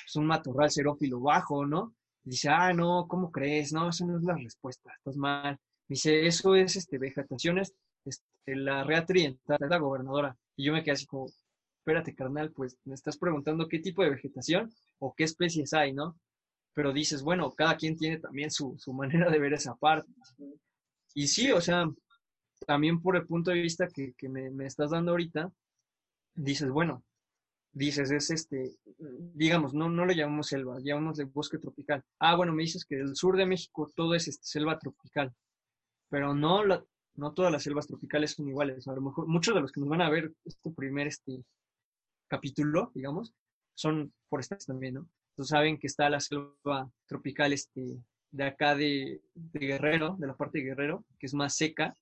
es 0.06 0.16
un 0.16 0.26
matorral 0.26 0.72
xerófilo 0.72 1.20
bajo, 1.20 1.66
¿no? 1.66 1.94
Dice, 2.24 2.50
ah, 2.50 2.74
no, 2.74 3.08
¿cómo 3.08 3.32
crees? 3.32 3.72
No, 3.72 3.90
esa 3.90 4.06
no 4.06 4.18
es 4.18 4.24
la 4.24 4.36
respuesta, 4.36 4.92
estás 4.98 5.16
mal. 5.16 5.60
Me 5.88 5.94
dice, 5.94 6.26
eso 6.26 6.56
es 6.56 6.76
este, 6.76 6.98
vegetación, 6.98 7.60
es 7.60 7.74
este, 8.04 8.56
la 8.56 8.84
rea 8.84 9.06
la 9.60 9.78
gobernadora. 9.78 10.36
Y 10.56 10.66
yo 10.66 10.74
me 10.74 10.84
quedé 10.84 10.94
así 10.94 11.06
como, 11.06 11.28
espérate, 11.78 12.16
carnal, 12.16 12.52
pues 12.52 12.78
me 12.86 12.96
estás 12.96 13.18
preguntando 13.18 13.68
qué 13.68 13.80
tipo 13.80 14.02
de 14.02 14.10
vegetación 14.10 14.74
o 15.00 15.14
qué 15.14 15.26
especies 15.26 15.74
hay, 15.74 15.94
¿no? 15.94 16.16
Pero 16.76 16.92
dices, 16.92 17.24
bueno, 17.24 17.52
cada 17.54 17.78
quien 17.78 17.96
tiene 17.96 18.20
también 18.20 18.52
su, 18.52 18.78
manera 18.94 19.32
de 19.32 19.40
ver 19.40 19.54
esa 19.54 19.76
parte. 19.76 20.12
Y 21.16 21.28
sí, 21.28 21.50
o 21.52 21.62
sea, 21.62 21.90
también 22.68 23.02
por 23.02 23.16
el 23.16 23.26
punto 23.26 23.50
de 23.50 23.62
vista 23.62 23.88
que, 23.88 24.14
me, 24.30 24.66
estás 24.66 24.92
dando 24.92 25.12
ahorita, 25.12 25.52
dices, 26.36 26.70
bueno, 26.70 27.02
dices, 27.72 28.12
es 28.12 28.30
este, 28.30 28.76
digamos, 29.34 29.74
no, 29.74 29.90
no 29.90 30.06
lo 30.06 30.12
llamamos 30.12 30.48
selva, 30.48 30.78
llamamos 30.84 31.16
de 31.18 31.24
bosque 31.24 31.60
tropical. 31.60 32.04
Ah, 32.20 32.36
bueno, 32.36 32.52
me 32.52 32.64
dices 32.64 32.84
que 32.84 32.96
el 33.00 33.16
sur 33.16 33.38
de 33.38 33.46
México 33.46 33.90
todo 33.96 34.14
es 34.14 34.28
este, 34.28 34.46
selva 34.46 34.78
tropical, 34.78 35.34
pero 36.10 36.36
no, 36.36 36.62
no 36.66 37.34
todas 37.34 37.54
las 37.54 37.64
selvas 37.64 37.88
tropicales 37.88 38.32
son 38.32 38.50
iguales. 38.50 38.86
A 38.90 38.94
lo 38.94 39.02
mejor 39.02 39.28
muchos 39.28 39.56
de 39.56 39.62
los 39.62 39.72
que 39.72 39.80
nos 39.80 39.88
van 39.88 40.02
a 40.02 40.10
ver 40.10 40.34
este 40.44 40.72
primer 40.72 41.08
este, 41.08 41.42
capítulo, 42.28 42.92
digamos, 42.94 43.34
son 43.76 44.14
forestales 44.28 44.66
también, 44.66 44.96
¿no? 44.96 45.10
Entonces 45.36 45.50
saben 45.50 45.78
que 45.78 45.88
está 45.88 46.10
la 46.10 46.22
selva 46.22 46.90
tropical 47.08 47.52
este, 47.52 48.00
de 48.32 48.44
acá 48.46 48.74
de, 48.74 49.20
Guerrero, 49.34 50.16
de 50.18 50.28
la 50.28 50.34
parte 50.38 50.60
de 50.60 50.64
Guerrero, 50.64 51.04
que 51.20 51.26
es 51.26 51.34
más 51.34 51.58
seca 51.58 51.94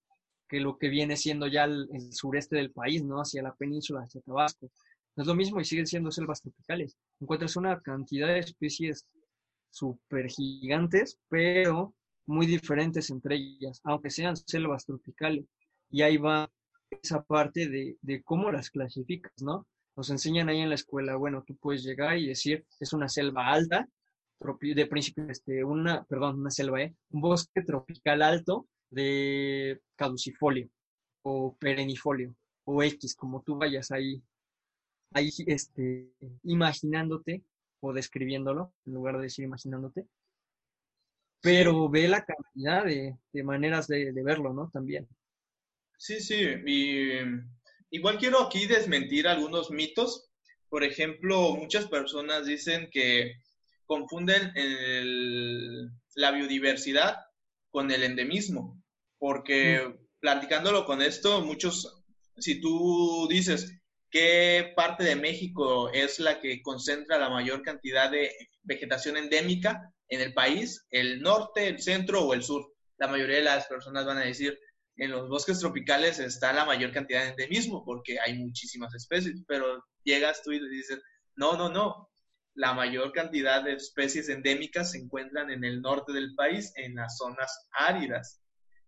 que 0.47 0.59
lo 0.59 0.77
que 0.77 0.87
viene 0.87 1.17
siendo 1.17 1.47
ya 1.47 1.63
el, 1.63 1.87
sureste 2.11 2.57
del 2.57 2.69
país, 2.69 3.03
¿no? 3.03 3.17
Hacia 3.17 3.41
la 3.41 3.55
península, 3.55 4.01
hacia 4.01 4.21
Tabasco. 4.21 4.69
No 5.15 5.23
es 5.23 5.27
lo 5.27 5.33
mismo 5.33 5.59
y 5.59 5.65
siguen 5.65 5.87
siendo 5.87 6.11
selvas 6.11 6.43
tropicales. 6.43 6.95
Encuentras 7.19 7.55
una 7.55 7.81
cantidad 7.81 8.27
de 8.27 8.37
especies 8.37 9.07
súper 9.71 10.29
gigantes, 10.29 11.17
pero 11.27 11.95
muy 12.27 12.45
diferentes 12.45 13.09
entre 13.09 13.37
ellas, 13.37 13.81
aunque 13.83 14.11
sean 14.11 14.37
selvas 14.37 14.85
tropicales. 14.85 15.47
Y 15.89 16.03
ahí 16.03 16.17
va 16.17 16.51
esa 17.01 17.23
parte 17.23 17.67
de, 17.67 17.97
de 17.99 18.21
cómo 18.21 18.51
las 18.51 18.69
clasificas, 18.69 19.33
¿no? 19.41 19.65
Nos 19.95 20.09
enseñan 20.09 20.49
ahí 20.49 20.59
en 20.59 20.69
la 20.69 20.75
escuela, 20.75 21.15
bueno, 21.15 21.43
tú 21.45 21.55
puedes 21.55 21.83
llegar 21.83 22.17
y 22.17 22.27
decir, 22.27 22.65
es 22.79 22.93
una 22.93 23.07
selva 23.07 23.51
alta, 23.51 23.87
de 24.61 24.85
principio, 24.87 25.25
este, 25.29 25.63
una, 25.63 26.03
perdón, 26.03 26.39
una 26.39 26.51
selva, 26.51 26.81
¿eh? 26.81 26.93
un 27.11 27.21
bosque 27.21 27.61
tropical 27.61 28.21
alto 28.21 28.67
de 28.89 29.79
caducifolio 29.95 30.69
o 31.23 31.55
perennifolio 31.57 32.35
o 32.65 32.83
X, 32.83 33.15
como 33.15 33.41
tú 33.41 33.57
vayas 33.57 33.91
ahí, 33.91 34.21
ahí 35.13 35.29
este, 35.47 36.11
imaginándote 36.43 37.43
o 37.79 37.93
describiéndolo, 37.93 38.73
en 38.85 38.93
lugar 38.93 39.17
de 39.17 39.23
decir 39.23 39.45
imaginándote. 39.45 40.07
Pero 41.41 41.89
ve 41.89 42.07
la 42.07 42.23
cantidad 42.23 42.85
de, 42.85 43.17
maneras 43.43 43.87
de, 43.87 44.13
verlo, 44.23 44.53
¿no? 44.53 44.69
También. 44.69 45.07
Sí, 45.97 46.21
sí. 46.21 46.41
Y 46.65 47.09
igual 47.93 48.17
quiero 48.17 48.41
aquí 48.41 48.65
desmentir 48.65 49.27
algunos 49.27 49.69
mitos. 49.69 50.29
Por 50.67 50.83
ejemplo, 50.83 51.55
muchas 51.55 51.87
personas 51.87 52.45
dicen 52.45 52.89
que 52.91 53.35
confunden 53.85 54.51
la 56.15 56.31
biodiversidad 56.31 57.17
con 57.69 57.91
el 57.91 58.03
endemismo, 58.03 58.81
porque 59.19 59.81
mm. 59.87 60.07
platicándolo 60.19 60.85
con 60.85 61.01
esto, 61.01 61.41
muchos, 61.41 62.03
si 62.37 62.59
tú 62.59 63.27
dices 63.29 63.79
qué 64.09 64.73
parte 64.75 65.03
de 65.03 65.15
México 65.15 65.91
es 65.91 66.19
la 66.19 66.39
que 66.39 66.63
concentra 66.63 67.19
la 67.19 67.29
mayor 67.29 67.61
cantidad 67.61 68.09
de 68.09 68.31
vegetación 68.63 69.17
endémica 69.17 69.93
en 70.07 70.21
el 70.21 70.33
país, 70.33 70.87
el 70.89 71.21
norte, 71.21 71.67
el 71.67 71.79
centro 71.79 72.23
o 72.23 72.33
el 72.33 72.43
sur, 72.43 72.73
la 72.97 73.07
mayoría 73.07 73.37
de 73.37 73.43
las 73.43 73.67
personas 73.67 74.05
van 74.05 74.17
a 74.17 74.25
decir 74.25 74.59
en 74.97 75.11
los 75.11 75.27
bosques 75.27 75.59
tropicales 75.59 76.19
está 76.19 76.53
la 76.53 76.65
mayor 76.65 76.91
cantidad 76.91 77.23
de 77.23 77.29
endemismo 77.29 77.83
porque 77.83 78.19
hay 78.19 78.37
muchísimas 78.37 78.93
especies, 78.93 79.43
pero 79.47 79.83
llegas 80.03 80.43
tú 80.43 80.51
y 80.51 80.69
dices, 80.69 81.01
no, 81.35 81.57
no, 81.57 81.69
no, 81.69 82.09
la 82.55 82.73
mayor 82.73 83.11
cantidad 83.11 83.63
de 83.63 83.73
especies 83.73 84.29
endémicas 84.29 84.91
se 84.91 84.99
encuentran 84.99 85.49
en 85.49 85.63
el 85.63 85.81
norte 85.81 86.13
del 86.13 86.35
país, 86.35 86.71
en 86.75 86.95
las 86.95 87.17
zonas 87.17 87.67
áridas. 87.71 88.39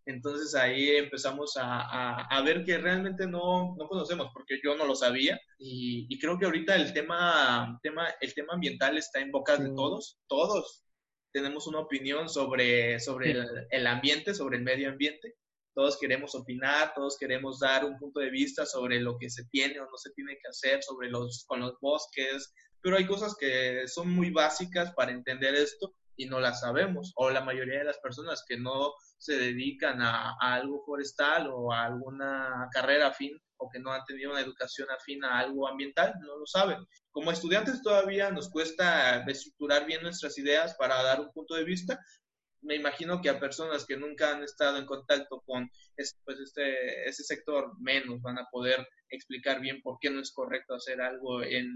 Entonces 0.08 0.54
ahí 0.54 0.90
empezamos 0.90 1.54
a, 1.60 2.42
ver 2.46 2.64
que 2.64 2.78
realmente 2.78 3.26
no, 3.26 3.76
conocemos, 3.90 4.30
porque 4.34 4.60
yo 4.64 4.76
no 4.78 4.86
lo 4.86 4.96
sabía 4.96 5.40
y, 5.58 6.20
creo 6.20 6.38
que 6.38 6.46
ahorita 6.46 6.76
el 6.76 6.94
tema, 6.94 7.80
tema, 7.82 8.08
el 8.22 8.34
tema 8.36 8.54
ambiental 8.54 8.98
está 8.98 9.20
en 9.20 9.32
boca 9.32 9.58
de 9.58 9.70
todos, 9.70 10.20
todos 10.28 10.84
tenemos 11.32 11.66
una 11.66 11.80
opinión 11.80 12.30
sobre, 12.30 13.00
sobre 13.00 13.32
el, 13.32 13.68
el, 13.72 13.88
ambiente, 13.88 14.36
sobre 14.36 14.58
el 14.58 14.64
medio 14.64 14.90
ambiente. 14.90 15.36
Todos 15.76 15.98
queremos 16.00 16.34
opinar, 16.34 16.94
todos 16.96 17.18
queremos 17.20 17.60
dar 17.60 17.86
un 17.86 18.00
punto 18.00 18.22
de 18.22 18.32
vista 18.32 18.66
sobre 18.66 19.00
lo 19.02 19.18
que 19.20 19.30
se 19.30 19.44
tiene 19.52 19.80
o 19.80 19.86
no 19.86 19.98
se 19.98 20.12
tiene 20.12 20.38
que 20.42 20.48
hacer, 20.48 20.82
sobre 20.82 21.10
los, 21.10 21.44
con 21.48 21.60
los 21.60 21.78
bosques, 21.82 22.54
pero 22.82 22.98
hay 22.98 23.06
cosas 23.06 23.36
que 23.38 23.88
son 23.88 24.10
muy 24.10 24.32
básicas 24.32 24.94
para 24.94 25.12
entender 25.12 25.54
esto 25.54 25.94
y 26.16 26.28
no 26.28 26.40
las 26.40 26.62
sabemos, 26.62 27.12
o 27.16 27.30
la 27.30 27.42
mayoría 27.42 27.80
de 27.80 27.86
las 27.86 28.00
personas 28.00 28.44
que 28.48 28.58
no 28.58 28.94
se 29.18 29.38
dedican 29.38 30.02
a, 30.02 30.36
algo 30.40 30.84
forestal 30.86 31.50
o 31.52 31.74
a 31.74 31.86
alguna 31.86 32.70
carrera 32.72 33.08
afín 33.08 33.38
o 33.58 33.70
que 33.70 33.80
no 33.80 33.92
han 33.92 34.04
tenido 34.06 34.32
una 34.32 34.42
educación 34.42 34.88
afín 34.92 35.24
a 35.24 35.40
algo 35.40 35.68
ambiental, 35.68 36.14
no 36.22 36.38
lo 36.38 36.46
saben. 36.46 36.78
Como 37.12 37.32
estudiantes 37.32 37.82
todavía 37.82 38.30
nos 38.32 38.50
cuesta 38.50 39.24
estructurar 39.26 39.86
bien 39.86 40.04
nuestras 40.04 40.38
ideas 40.38 40.76
para 40.76 41.02
dar 41.04 41.22
un 41.22 41.32
punto 41.32 41.56
de 41.56 41.64
vista, 41.64 42.00
me 42.66 42.76
imagino 42.76 43.22
que 43.22 43.30
a 43.30 43.40
personas 43.40 43.86
que 43.86 43.96
nunca 43.96 44.36
han 44.36 44.44
estado 44.44 44.78
en 44.78 44.86
contacto 44.86 45.42
con 45.46 45.70
pues 45.96 46.40
este, 46.40 47.08
ese 47.08 47.24
sector 47.24 47.80
menos 47.80 48.22
van 48.22 48.40
a 48.40 48.48
poder 48.52 48.86
explicar 49.10 49.62
bien 49.62 49.82
por 49.82 49.98
qué 50.00 50.10
no 50.10 50.20
es 50.20 50.32
correcto 50.34 50.74
hacer 50.74 51.00
algo 51.00 51.44
en, 51.44 51.68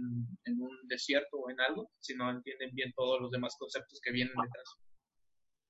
un 0.47 0.87
desierto 0.87 1.37
o 1.37 1.49
en 1.49 1.59
algo, 1.61 1.91
si 1.99 2.15
no 2.15 2.29
entienden 2.29 2.73
bien 2.73 2.91
todos 2.95 3.21
los 3.21 3.31
demás 3.31 3.55
conceptos 3.57 3.99
que 4.03 4.11
vienen 4.11 4.33
detrás. 4.35 4.75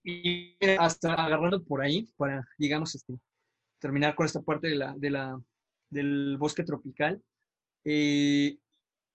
Y 0.04 0.58
hasta 0.78 1.14
agarrando 1.14 1.64
por 1.64 1.82
ahí, 1.82 2.08
para, 2.16 2.48
digamos, 2.58 2.96
este, 2.96 3.20
terminar 3.80 4.16
con 4.16 4.26
esta 4.26 4.42
parte 4.42 4.70
de 4.70 4.76
la, 4.76 4.94
de 4.98 5.10
la, 5.10 5.40
del 5.90 6.38
bosque 6.38 6.64
tropical, 6.64 7.22
eh, 7.84 8.58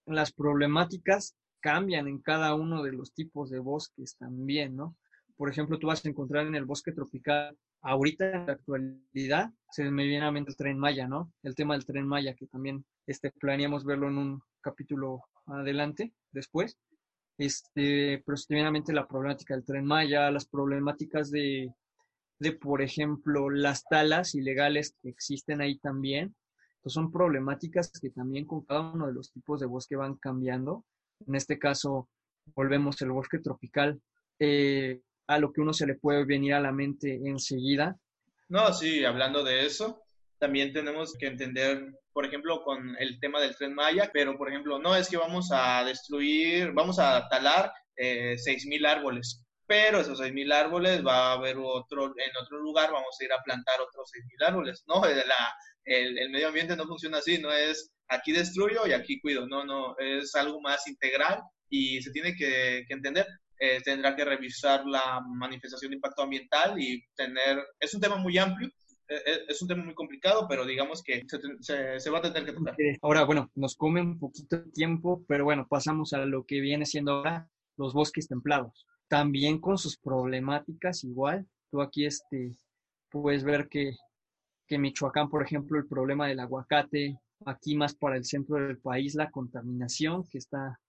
las 0.06 0.32
problemáticas 0.32 1.34
cambian 1.60 2.08
en 2.08 2.20
cada 2.20 2.54
uno 2.54 2.82
de 2.82 2.92
los 2.92 3.14
tipos 3.14 3.48
de 3.48 3.58
bosques 3.58 4.16
también, 4.18 4.76
¿no? 4.76 4.94
Por 5.36 5.50
ejemplo, 5.50 5.78
tú 5.78 5.88
vas 5.88 6.04
a 6.04 6.08
encontrar 6.08 6.46
en 6.46 6.54
el 6.54 6.64
bosque 6.64 6.92
tropical, 6.92 7.56
ahorita 7.82 8.30
en 8.30 8.46
la 8.46 8.52
actualidad, 8.52 9.50
se 9.70 9.90
me 9.90 10.04
viene 10.04 10.24
a 10.24 10.30
mente 10.30 10.50
el 10.50 10.56
tren 10.56 10.78
Maya, 10.78 11.08
¿no? 11.08 11.32
El 11.42 11.54
tema 11.54 11.74
del 11.74 11.84
tren 11.84 12.06
Maya, 12.06 12.34
que 12.34 12.46
también 12.46 12.84
este, 13.06 13.30
planeamos 13.30 13.84
verlo 13.84 14.08
en 14.08 14.18
un 14.18 14.42
capítulo 14.60 15.22
adelante, 15.46 16.12
después. 16.32 16.78
Este, 17.36 18.22
pero 18.24 18.36
se 18.36 18.46
me 18.50 18.56
viene 18.56 18.68
a 18.68 18.72
mente 18.72 18.92
la 18.92 19.08
problemática 19.08 19.54
del 19.54 19.64
tren 19.64 19.84
Maya, 19.84 20.30
las 20.30 20.46
problemáticas 20.46 21.30
de, 21.30 21.74
de, 22.38 22.52
por 22.52 22.80
ejemplo, 22.80 23.50
las 23.50 23.84
talas 23.84 24.34
ilegales 24.34 24.94
que 25.02 25.08
existen 25.08 25.60
ahí 25.60 25.78
también. 25.78 26.34
Entonces 26.76 26.94
son 26.94 27.10
problemáticas 27.10 27.90
que 28.00 28.10
también 28.10 28.46
con 28.46 28.64
cada 28.64 28.92
uno 28.92 29.06
de 29.06 29.14
los 29.14 29.32
tipos 29.32 29.60
de 29.60 29.66
bosque 29.66 29.96
van 29.96 30.16
cambiando. 30.16 30.84
En 31.26 31.34
este 31.34 31.58
caso, 31.58 32.08
volvemos 32.54 33.00
el 33.02 33.10
bosque 33.10 33.38
tropical. 33.38 34.00
Eh, 34.38 35.00
a 35.26 35.38
lo 35.38 35.52
que 35.52 35.60
uno 35.60 35.72
se 35.72 35.86
le 35.86 35.94
puede 35.94 36.24
venir 36.24 36.54
a 36.54 36.60
la 36.60 36.72
mente 36.72 37.20
enseguida. 37.24 37.96
No, 38.48 38.72
sí, 38.72 39.04
hablando 39.04 39.42
de 39.42 39.66
eso, 39.66 40.02
también 40.38 40.72
tenemos 40.72 41.14
que 41.18 41.26
entender, 41.26 41.92
por 42.12 42.26
ejemplo, 42.26 42.62
con 42.62 42.96
el 42.98 43.18
tema 43.20 43.40
del 43.40 43.56
tren 43.56 43.74
Maya, 43.74 44.10
pero 44.12 44.36
por 44.36 44.48
ejemplo, 44.48 44.78
no 44.78 44.94
es 44.94 45.08
que 45.08 45.16
vamos 45.16 45.48
a 45.52 45.84
destruir, 45.84 46.72
vamos 46.72 46.98
a 46.98 47.26
talar 47.28 47.72
eh, 47.96 48.36
6.000 48.36 48.86
árboles, 48.86 49.42
pero 49.66 50.00
esos 50.00 50.20
6.000 50.20 50.52
árboles 50.52 51.04
va 51.04 51.30
a 51.30 51.32
haber 51.32 51.56
otro, 51.58 52.06
en 52.06 52.36
otro 52.40 52.58
lugar 52.58 52.92
vamos 52.92 53.16
a 53.18 53.24
ir 53.24 53.32
a 53.32 53.42
plantar 53.42 53.80
otros 53.80 54.10
6.000 54.12 54.46
árboles, 54.46 54.84
¿no? 54.86 55.02
El, 55.86 56.18
el 56.18 56.30
medio 56.30 56.48
ambiente 56.48 56.76
no 56.76 56.86
funciona 56.86 57.18
así, 57.18 57.38
no 57.38 57.52
es 57.52 57.92
aquí 58.08 58.32
destruyo 58.32 58.86
y 58.86 58.92
aquí 58.92 59.20
cuido, 59.20 59.46
no, 59.46 59.64
no, 59.64 59.96
es 59.98 60.34
algo 60.34 60.60
más 60.60 60.86
integral 60.86 61.40
y 61.68 62.00
se 62.02 62.10
tiene 62.10 62.34
que 62.34 62.84
entender. 62.88 63.26
Eh, 63.58 63.80
tendrá 63.84 64.16
que 64.16 64.24
revisar 64.24 64.84
la 64.84 65.20
manifestación 65.26 65.90
de 65.90 65.96
impacto 65.96 66.22
ambiental 66.22 66.80
y 66.80 67.04
tener, 67.14 67.64
es 67.78 67.94
un 67.94 68.00
tema 68.00 68.16
muy 68.16 68.36
amplio, 68.36 68.68
eh, 69.08 69.20
eh, 69.26 69.44
es 69.48 69.60
un 69.60 69.68
tema 69.68 69.84
muy 69.84 69.94
complicado, 69.94 70.46
pero 70.48 70.64
digamos 70.64 71.02
que 71.02 71.22
se, 71.60 72.10
va 72.10 72.18
a 72.18 72.22
tener 72.22 72.44
que 72.44 72.52
tocar. 72.52 72.74
Ahora, 73.02 73.24
bueno, 73.24 73.50
nos 73.54 73.76
come 73.76 74.00
un 74.00 74.18
poquito 74.18 74.56
de 74.56 74.70
tiempo, 74.72 75.24
pero 75.28 75.44
bueno, 75.44 75.66
pasamos 75.68 76.12
a 76.14 76.24
lo 76.24 76.44
que 76.44 76.60
viene 76.60 76.86
siendo 76.86 77.12
ahora 77.12 77.48
los 77.76 77.92
bosques 77.92 78.28
templados. 78.28 78.86
También 79.08 79.60
con 79.60 79.78
sus 79.78 79.98
problemáticas 79.98 81.04
igual. 81.04 81.46
Tú 81.70 81.82
aquí 81.82 82.06
este, 82.06 82.56
puedes 83.10 83.44
ver 83.44 83.68
que, 83.68 83.92
que 84.66 84.78
Michoacán, 84.78 85.28
por 85.28 85.42
ejemplo, 85.42 85.78
el 85.78 85.86
problema 85.86 86.26
del 86.26 86.40
aguacate, 86.40 87.18
aquí 87.44 87.76
más 87.76 87.94
para 87.94 88.16
el 88.16 88.24
centro 88.24 88.56
del 88.56 88.78
país, 88.78 89.14
la 89.14 89.30
contaminación 89.30 90.24
que 90.30 90.38
está 90.38 90.80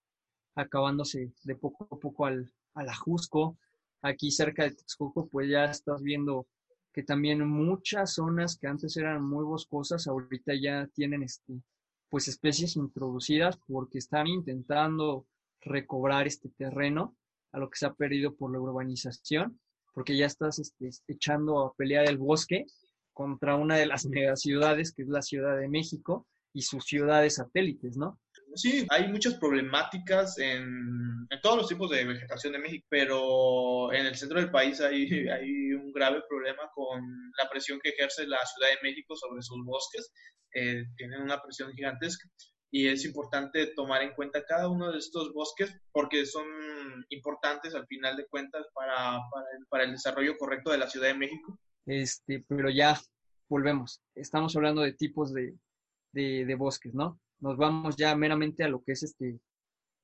acabándose 0.56 1.32
de 1.44 1.54
poco 1.54 1.86
a 1.90 1.98
poco 1.98 2.26
al, 2.26 2.52
al 2.74 2.88
Ajusco. 2.88 3.56
Aquí 4.02 4.30
cerca 4.30 4.64
de 4.64 4.72
Texcoco, 4.72 5.28
pues 5.28 5.48
ya 5.48 5.66
estás 5.66 6.02
viendo 6.02 6.46
que 6.92 7.02
también 7.02 7.46
muchas 7.46 8.14
zonas 8.14 8.56
que 8.58 8.66
antes 8.66 8.96
eran 8.96 9.22
muy 9.22 9.44
boscosas, 9.44 10.06
ahorita 10.06 10.54
ya 10.54 10.88
tienen 10.94 11.22
este, 11.22 11.60
pues 12.08 12.26
especies 12.26 12.76
introducidas 12.76 13.58
porque 13.66 13.98
están 13.98 14.26
intentando 14.26 15.26
recobrar 15.60 16.26
este 16.26 16.48
terreno 16.48 17.14
a 17.52 17.58
lo 17.58 17.68
que 17.68 17.78
se 17.78 17.86
ha 17.86 17.92
perdido 17.92 18.34
por 18.34 18.52
la 18.52 18.60
urbanización, 18.60 19.60
porque 19.92 20.16
ya 20.16 20.26
estás 20.26 20.58
este, 20.58 20.90
echando 21.08 21.60
a 21.60 21.74
pelear 21.74 22.08
el 22.08 22.18
bosque 22.18 22.66
contra 23.12 23.56
una 23.56 23.76
de 23.76 23.86
las 23.86 24.06
megaciudades, 24.06 24.92
que 24.92 25.02
es 25.02 25.08
la 25.08 25.22
Ciudad 25.22 25.56
de 25.58 25.68
México, 25.68 26.26
y 26.52 26.62
sus 26.62 26.84
ciudades 26.84 27.34
satélites, 27.34 27.96
¿no? 27.96 28.18
Sí, 28.56 28.86
hay 28.88 29.08
muchas 29.08 29.34
problemáticas 29.34 30.38
en, 30.38 31.28
todos 31.42 31.58
los 31.58 31.68
tipos 31.68 31.90
de 31.90 32.04
vegetación 32.04 32.54
de 32.54 32.58
México, 32.58 32.86
pero 32.88 33.92
en 33.92 34.06
el 34.06 34.16
centro 34.16 34.40
del 34.40 34.50
país 34.50 34.80
hay, 34.80 35.06
hay 35.28 35.72
un 35.74 35.92
grave 35.92 36.22
problema 36.28 36.70
con 36.74 37.02
la 37.36 37.48
presión 37.50 37.78
que 37.82 37.90
ejerce 37.90 38.26
la 38.26 38.38
Ciudad 38.46 38.70
de 38.70 38.88
México 38.88 39.14
sobre 39.14 39.42
sus 39.42 39.64
bosques. 39.64 40.10
Eh, 40.54 40.84
tienen 40.96 41.20
una 41.20 41.42
presión 41.42 41.72
gigantesca. 41.74 42.28
y 42.70 42.88
es 42.88 43.04
importante 43.04 43.66
tomar 43.76 44.02
en 44.02 44.14
cuenta 44.14 44.44
cada 44.44 44.68
uno 44.68 44.90
de 44.90 44.98
estos 44.98 45.32
bosques 45.34 45.78
porque 45.92 46.24
son 46.24 46.46
importantes 47.10 47.74
al 47.74 47.86
final 47.86 48.16
de 48.16 48.26
cuentas 48.26 48.66
para, 48.74 49.20
para, 49.68 49.84
el, 49.84 49.92
desarrollo 49.92 50.36
correcto 50.38 50.70
de 50.70 50.78
la 50.78 50.88
Ciudad 50.88 51.08
de 51.08 51.14
México. 51.14 51.58
Este, 51.84 52.44
pero 52.48 52.70
ya 52.70 52.98
volvemos. 53.48 54.02
Estamos 54.14 54.56
hablando 54.56 54.82
de 54.82 54.92
tipos 54.92 55.32
de, 55.32 55.54
bosques, 56.56 56.94
¿no? 56.94 57.20
Nos 57.40 57.56
vamos 57.56 57.96
ya 57.96 58.14
meramente 58.16 58.64
a 58.64 58.68
lo 58.68 58.82
que 58.82 58.92
es 58.92 59.02
este, 59.02 59.38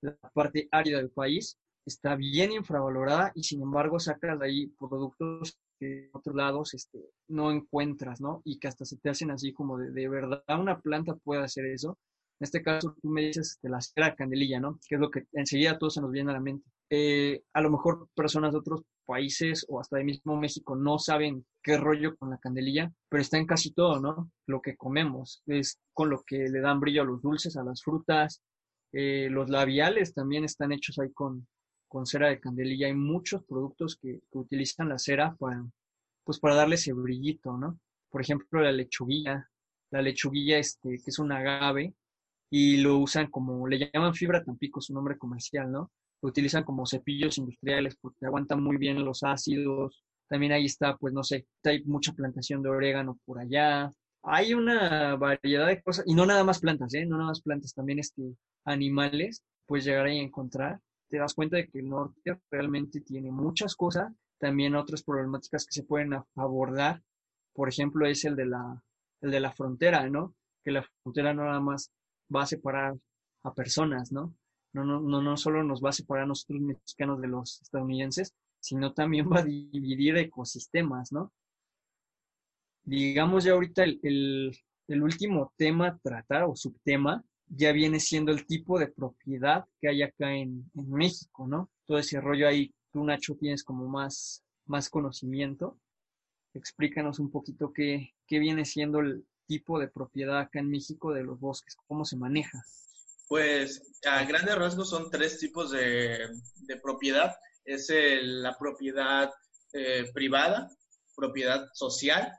la 0.03 0.17
parte 0.35 0.69
árida 0.71 0.99
del 0.99 1.11
país. 1.11 1.59
Está 1.87 2.15
bien 2.15 2.53
infravalorada 2.53 3.33
y 3.35 3.43
sin 3.43 3.63
embargo 3.63 3.99
sacas 3.99 4.39
de 4.39 4.47
ahí 4.47 4.67
productos 4.79 5.59
que 5.81 6.05
en 6.05 6.11
otros 6.13 6.37
lados 6.37 6.75
este, 6.75 7.01
no 7.29 7.51
encuentras, 7.51 8.21
¿no? 8.21 8.41
Y 8.45 8.59
que 8.59 8.69
hasta 8.69 8.85
se 8.85 8.99
te 8.99 9.11
hacen 9.11 9.31
así 9.31 9.53
como 9.53 9.79
de, 9.79 9.91
de 9.91 10.09
verdad 10.09 10.43
una 10.59 10.81
planta 10.81 11.17
puede 11.17 11.43
hacer 11.43 11.67
eso 11.67 11.99
en 12.43 12.45
este 12.45 12.63
caso, 12.65 12.97
tú 13.01 13.09
me 13.09 13.23
dices 13.23 13.61
de 13.63 13.71
la 13.71 13.81
cera 13.81 14.17
candelilla, 14.17 14.59
¿no? 14.59 14.81
Que 14.89 14.97
es 14.97 15.01
lo 15.01 15.13
que 15.13 15.27
enseguida 15.33 15.79
todo 15.79 15.91
se 15.91 16.01
nos 16.01 16.11
viene 16.11 16.33
a 16.33 16.35
la 16.35 16.41
mente. 16.41 16.69
Eh, 16.91 17.45
a 17.53 17.61
lo 17.61 17.71
mejor 17.71 18.09
personas 18.17 18.51
de 18.51 18.59
otros 18.59 18.83
países 19.05 19.65
o 19.69 19.81
hasta 19.81 19.99
de 19.99 20.05
mismo 20.05 20.37
México 20.37 20.77
no 20.77 20.99
saben 20.99 21.45
qué 21.63 21.77
rollo 21.77 22.17
con 22.17 22.31
la 22.31 22.39
candelilla, 22.39 22.93
pero 23.09 23.23
está 23.23 23.39
en 23.39 23.47
casi 23.47 23.73
todo, 23.73 24.01
¿no? 24.01 24.31
Lo 24.47 24.61
que 24.61 24.77
comemos 24.77 25.43
es 25.47 25.79
con 25.93 26.11
lo 26.11 26.23
que 26.23 26.49
le 26.49 26.61
dan 26.61 26.81
brillo 26.81 27.03
a 27.03 27.07
los 27.07 27.23
dulces, 27.23 27.57
a 27.57 27.65
las 27.65 27.83
frutas. 27.83 28.43
Eh, 28.93 29.29
los 29.31 29.49
labiales 29.49 30.15
también 30.15 30.45
están 30.45 30.73
hechos 30.73 30.99
ahí 30.99 31.13
con, 31.13 31.47
con 31.89 32.07
cera 32.07 32.29
de 32.29 32.41
candelilla. 32.41 32.87
Hay 32.87 32.95
muchos 32.95 33.45
productos 33.45 33.97
que, 33.97 34.21
que, 34.31 34.39
utilizan 34.39 34.89
la 34.89 34.99
cera 34.99 35.37
para, 35.39 35.65
pues 36.25 36.39
para 36.39 36.55
darle 36.55 36.75
ese 36.75 36.93
brillito, 36.93 37.57
¿no? 37.57 37.79
Por 38.11 38.21
ejemplo, 38.21 38.61
la 38.61 38.73
lechuguilla. 38.73 39.49
La 39.91 40.03
lechuguilla, 40.03 40.59
este, 40.59 40.99
que 40.99 41.11
es 41.11 41.19
un 41.19 41.33
agave, 41.33 41.95
y 42.53 42.77
lo 42.77 42.99
usan 42.99 43.31
como, 43.31 43.67
le 43.67 43.91
llaman 43.91 44.15
fibra 44.15 44.45
tampico, 44.45 44.83
su 44.83 44.93
nombre 44.93 45.17
comercial, 45.17 45.73
¿no? 45.73 45.91
Lo 46.23 46.29
utilizan 46.29 46.65
como 46.65 46.87
cepillos 46.87 47.39
industriales 47.39 47.97
porque 48.01 48.27
aguantan 48.27 48.63
muy 48.63 48.77
bien 48.77 49.05
los 49.05 49.23
ácidos. 49.25 50.03
También 50.29 50.53
ahí 50.53 50.67
está, 50.67 50.97
pues 50.97 51.13
no 51.13 51.23
sé, 51.25 51.47
hay 51.65 51.83
mucha 51.85 52.13
plantación 52.13 52.63
de 52.63 52.71
orégano 52.71 53.19
por 53.25 53.39
allá. 53.41 53.93
Hay 54.23 54.55
una 54.55 55.17
variedad 55.17 55.67
de 55.67 55.83
cosas, 55.83 56.05
y 56.07 56.15
no 56.15 56.25
nada 56.25 56.45
más 56.45 56.61
plantas, 56.61 56.95
¿eh? 56.95 57.05
No 57.05 57.17
nada 57.17 57.31
más 57.31 57.43
plantas, 57.43 57.75
también 57.75 57.99
este, 57.99 58.37
animales, 58.65 59.43
pues 59.67 59.85
llegar 59.85 60.07
ahí 60.07 60.21
a 60.21 60.23
encontrar. 60.23 60.81
Te 61.09 61.19
das 61.19 61.35
cuenta 61.35 61.57
de 61.57 61.69
que 61.69 61.81
el 61.81 61.89
norte 61.89 62.39
realmente 62.51 63.01
tiene 63.01 63.31
muchas 63.33 63.75
cosas, 63.75 64.13
también 64.39 64.77
otras 64.77 65.03
problemáticas 65.03 65.67
que 65.67 65.73
se 65.73 65.83
pueden 65.83 66.15
abordar. 66.37 67.03
Por 67.53 67.69
ejemplo, 67.69 68.07
es 68.07 68.25
el 68.25 68.37
de 68.37 68.47
la, 68.47 68.83
el 69.21 69.31
de 69.31 69.41
la 69.41 69.53
frontera, 69.53 70.09
¿no? 70.09 70.35
Que 70.65 70.71
la 70.71 70.85
frontera 71.03 71.35
no 71.35 71.45
nada 71.45 71.61
más 71.61 71.91
va 72.35 72.43
a 72.45 72.47
separar 72.47 72.95
a 73.43 73.55
personas, 73.55 74.13
¿no? 74.13 74.35
No, 74.73 74.85
no, 74.85 75.01
no, 75.01 75.21
no 75.21 75.37
solo 75.37 75.63
nos 75.63 75.83
va 75.83 75.91
a 75.91 75.93
separar 75.93 76.25
a 76.25 76.29
nosotros 76.29 76.61
mexicanos 76.61 77.21
de 77.21 77.29
los 77.29 77.61
estadounidenses, 77.61 78.35
sino 78.61 78.93
también 78.93 79.31
va 79.31 79.41
a 79.41 79.45
dividir 79.45 80.17
ecosistemas, 80.17 81.13
¿no? 81.13 81.33
Digamos 82.85 83.45
ya 83.45 83.53
ahorita 83.53 83.85
el, 83.85 84.53
último 84.89 85.53
tema 85.57 85.89
a 85.89 85.99
tratar 85.99 86.45
o 86.45 86.57
subtema 86.57 87.25
ya 87.47 87.73
viene 87.73 88.01
siendo 88.01 88.33
el 88.33 88.47
tipo 88.47 88.79
de 88.79 88.89
propiedad 88.89 89.67
que 89.81 89.89
hay 89.89 90.03
acá 90.03 90.35
en, 90.35 90.71
México, 90.75 91.47
¿no? 91.47 91.71
Todo 91.87 91.99
ese 91.99 92.21
rollo 92.21 92.49
ahí, 92.49 92.73
tú 92.93 93.05
Nacho 93.05 93.37
tienes 93.37 93.63
como 93.63 93.89
más, 93.89 94.43
más 94.67 94.89
conocimiento. 94.89 95.79
Explícanos 96.55 97.19
un 97.19 97.31
poquito 97.31 97.73
qué, 97.73 98.15
qué 98.27 98.39
viene 98.39 98.65
siendo 98.65 99.01
el, 99.01 99.25
tipo 99.53 99.79
de 99.79 99.89
propiedad 99.89 100.39
acá 100.39 100.61
en 100.61 100.71
México 100.71 101.13
de 101.13 101.25
los 101.25 101.39
bosques? 101.39 101.77
¿Cómo 101.87 102.07
se 102.07 102.17
maneja? 102.17 102.63
Pues 103.33 103.81
a 104.05 104.25
grandes 104.25 104.55
rasgos 104.57 104.91
son 104.91 105.09
tres 105.09 105.39
tipos 105.39 105.71
de, 105.71 106.29
propiedad. 106.83 107.35
Es 107.65 107.91
la 107.91 108.55
propiedad 108.59 109.33
eh, 109.73 110.05
privada, 110.13 110.69
propiedad 111.17 111.67
social 111.73 112.31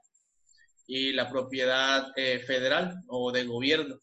y 0.86 1.12
la 1.14 1.32
propiedad 1.32 2.12
eh, 2.16 2.38
federal 2.46 3.02
o 3.08 3.32
de 3.32 3.44
gobierno. 3.44 3.96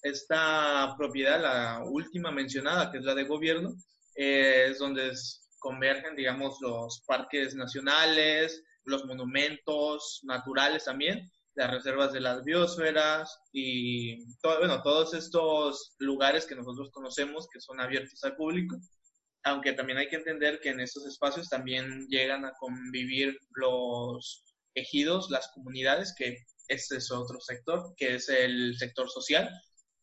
Esta 0.00 0.94
propiedad, 0.96 1.42
la 1.42 1.84
última 1.84 2.30
mencionada, 2.30 2.90
que 2.90 2.96
es 2.96 3.04
la 3.04 3.14
de 3.14 3.24
gobierno, 3.24 3.74
es 4.14 4.78
donde 4.78 5.12
convergen, 5.58 6.16
digamos, 6.16 6.56
los 6.62 7.02
parques 7.06 7.54
nacionales, 7.54 8.62
los 8.84 9.04
monumentos 9.04 10.20
naturales 10.22 10.84
también, 10.84 11.30
las 11.60 11.70
reservas 11.70 12.10
de 12.14 12.20
las 12.20 12.42
biosferas 12.42 13.38
y 13.52 14.24
bueno, 14.42 14.80
todos 14.82 15.12
estos 15.12 15.94
lugares 15.98 16.46
que 16.46 16.54
nosotros 16.54 16.90
conocemos 16.90 17.48
que 17.52 17.60
son 17.60 17.80
abiertos 17.80 18.24
al 18.24 18.34
público, 18.34 18.78
aunque 19.44 19.74
también 19.74 19.98
hay 19.98 20.08
que 20.08 20.16
entender 20.16 20.58
que 20.60 20.70
en 20.70 20.80
estos 20.80 21.04
espacios 21.04 21.50
también 21.50 22.06
llegan 22.08 22.46
a 22.46 22.54
convivir 22.58 23.38
los 23.50 24.42
ejidos, 24.74 25.28
las 25.28 25.50
comunidades, 25.52 26.14
que 26.16 26.38
este 26.68 26.96
es 26.96 27.10
otro 27.10 27.38
sector, 27.40 27.92
que 27.98 28.14
es 28.14 28.30
el 28.30 28.74
sector 28.78 29.10
social, 29.10 29.50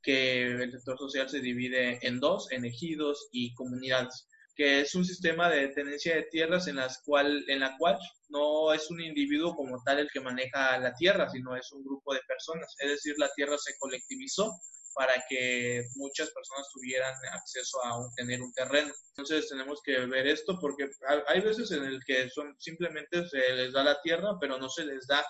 que 0.03 0.43
el 0.43 0.71
sector 0.71 0.99
social 0.99 1.27
se 1.27 1.39
divide 1.39 1.97
en 2.05 2.19
dos, 2.19 2.51
en 2.51 2.65
ejidos 2.65 3.29
y 3.31 3.55
comunidades 3.55 4.27
que 4.57 4.81
es 4.81 4.95
un 4.95 5.05
sistema 5.05 5.49
de 5.49 5.67
tenencia 5.69 6.15
de 6.15 6.23
tierras 6.23 6.67
en, 6.67 6.77
las 6.77 7.01
cual, 7.03 7.45
en 7.47 7.59
la 7.59 7.77
cual 7.77 7.97
no 8.29 8.73
es 8.73 8.89
un 8.89 8.99
individuo 8.99 9.55
como 9.55 9.81
tal 9.85 9.99
el 9.99 10.09
que 10.11 10.19
maneja 10.19 10.79
la 10.79 10.95
tierra, 10.95 11.29
sino 11.29 11.55
es 11.55 11.71
un 11.71 11.83
grupo 11.83 12.13
de 12.13 12.21
personas. 12.27 12.73
Es 12.79 12.89
decir, 12.89 13.13
la 13.19 13.29
tierra 13.35 13.55
se 13.59 13.77
colectivizó 13.77 14.51
para 14.95 15.13
que 15.29 15.83
muchas 15.95 16.31
personas 16.31 16.67
tuvieran 16.73 17.13
acceso 17.33 17.77
a 17.85 17.99
tener 18.15 18.41
un 18.41 18.51
terreno. 18.53 18.91
Entonces 19.09 19.47
tenemos 19.47 19.79
que 19.83 19.99
ver 20.07 20.25
esto 20.25 20.57
porque 20.59 20.89
hay 21.27 21.41
veces 21.41 21.71
en 21.71 21.85
el 21.85 22.03
que 22.03 22.27
son 22.31 22.55
simplemente 22.57 23.27
se 23.29 23.53
les 23.53 23.73
da 23.73 23.83
la 23.83 24.01
tierra, 24.01 24.37
pero 24.41 24.57
no 24.57 24.69
se 24.69 24.85
les 24.85 25.05
da 25.05 25.23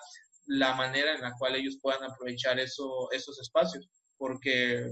la 0.46 0.74
manera 0.76 1.14
en 1.14 1.22
la 1.22 1.34
cual 1.38 1.56
ellos 1.56 1.78
puedan 1.82 2.02
aprovechar 2.10 2.58
eso, 2.62 3.12
esos 3.12 3.38
espacios, 3.42 3.90
porque 4.18 4.86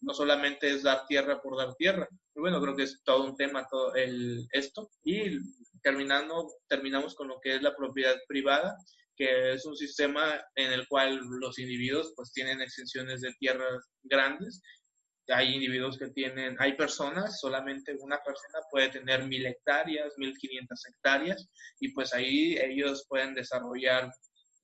no 0.00 0.14
solamente 0.14 0.70
es 0.70 0.84
dar 0.84 1.06
tierra 1.08 1.42
por 1.42 1.56
dar 1.56 1.74
tierra. 1.74 2.08
Bueno, 2.34 2.60
creo 2.60 2.76
que 2.76 2.84
es 2.84 3.00
todo 3.04 3.24
un 3.24 3.36
tema 3.36 3.66
todo 3.70 3.94
el, 3.94 4.46
esto. 4.52 4.90
Y 5.04 5.38
terminando, 5.82 6.48
terminamos 6.68 7.14
con 7.14 7.28
lo 7.28 7.40
que 7.40 7.56
es 7.56 7.62
la 7.62 7.76
propiedad 7.76 8.16
privada, 8.26 8.76
que 9.16 9.52
es 9.52 9.64
un 9.64 9.76
sistema 9.76 10.42
en 10.56 10.72
el 10.72 10.88
cual 10.88 11.20
los 11.40 11.58
individuos 11.58 12.12
pues 12.16 12.32
tienen 12.32 12.60
extensiones 12.60 13.20
de 13.20 13.32
tierras 13.38 13.84
grandes. 14.02 14.60
Hay 15.28 15.54
individuos 15.54 15.96
que 15.96 16.08
tienen, 16.08 16.56
hay 16.58 16.76
personas, 16.76 17.40
solamente 17.40 17.94
una 17.98 18.18
persona 18.18 18.58
puede 18.70 18.90
tener 18.90 19.24
mil 19.24 19.46
hectáreas, 19.46 20.12
mil 20.18 20.36
quinientas 20.36 20.82
hectáreas, 20.86 21.48
y 21.80 21.92
pues 21.92 22.12
ahí 22.12 22.58
ellos 22.58 23.06
pueden 23.08 23.34
desarrollar 23.34 24.10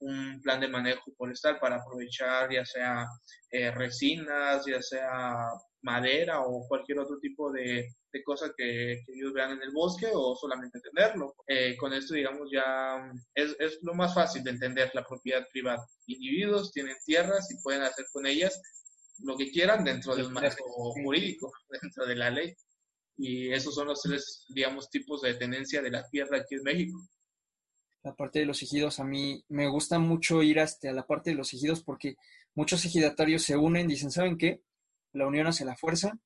un 0.01 0.41
plan 0.43 0.61
de 0.61 0.69
manejo 0.69 1.13
forestal 1.17 1.59
para 1.61 1.77
aprovechar 1.77 2.51
ya 2.53 2.65
sea 2.65 3.07
eh, 3.51 3.71
resinas, 3.71 4.65
ya 4.67 4.83
sea 4.83 5.49
madera 5.83 6.41
o 6.43 6.67
cualquier 6.69 6.99
otro 6.99 7.19
tipo 7.19 7.51
de, 7.51 7.95
de 8.13 8.23
cosa 8.23 8.53
que, 8.57 8.93
ellos 8.93 9.33
vean 9.33 9.53
en 9.53 9.63
el 9.63 9.71
bosque 9.73 10.09
o 10.13 10.37
solamente 10.37 10.81
tenerlo. 10.81 11.35
Eh, 11.47 11.77
con 11.77 11.93
esto, 11.93 12.15
digamos, 12.15 12.49
ya 12.53 13.13
es, 13.35 13.57
es, 13.59 13.79
lo 13.83 13.95
más 13.95 14.15
fácil 14.15 14.43
de 14.43 14.51
entender 14.51 14.91
la 14.95 15.05
propiedad 15.05 15.47
privada. 15.53 15.87
Individuos 16.07 16.73
tienen 16.73 16.97
tierras 17.05 17.51
y 17.51 17.63
pueden 17.63 17.83
hacer 17.83 18.07
con 18.13 18.27
ellas 18.27 18.61
lo 19.23 19.37
que 19.37 19.51
quieran 19.51 19.85
dentro 19.85 20.15
del 20.15 20.31
manejo 20.31 20.65
jurídico, 20.93 21.53
dentro 21.83 22.07
de 22.07 22.17
la 22.17 22.31
ley. 22.31 22.55
Y 23.17 23.53
esos 23.53 23.75
son 23.75 23.89
los 23.89 24.01
tres, 24.01 24.47
digamos, 24.49 24.89
tipos 24.89 25.21
de 25.23 25.35
tenencia 25.35 25.83
de 25.83 25.91
la 25.91 26.09
tierra 26.09 26.39
aquí 26.39 26.55
en 26.55 26.63
México 26.63 26.99
la 28.03 28.15
parte 28.15 28.39
de 28.39 28.47
los 28.47 28.63
ejidos. 28.63 29.01
A 29.01 29.05
mí 29.05 29.45
me 29.49 29.69
gusta 29.69 29.99
mucho 29.99 30.43
ir 30.43 30.61
hasta 30.61 30.93
la 30.93 31.07
parte 31.07 31.31
de 31.31 31.37
los 31.37 31.53
ejidos 31.53 31.83
porque 31.83 32.17
muchos 32.55 32.85
ejidatarios 32.85 33.43
se 33.43 33.57
unen, 33.57 33.89
dicen, 33.89 34.11
¿saben 34.11 34.39
qué? 34.39 34.63
La 35.13 35.27
unión 35.27 35.47
hace 35.47 35.65
la 35.65 35.77
fuerza, 35.77 36.19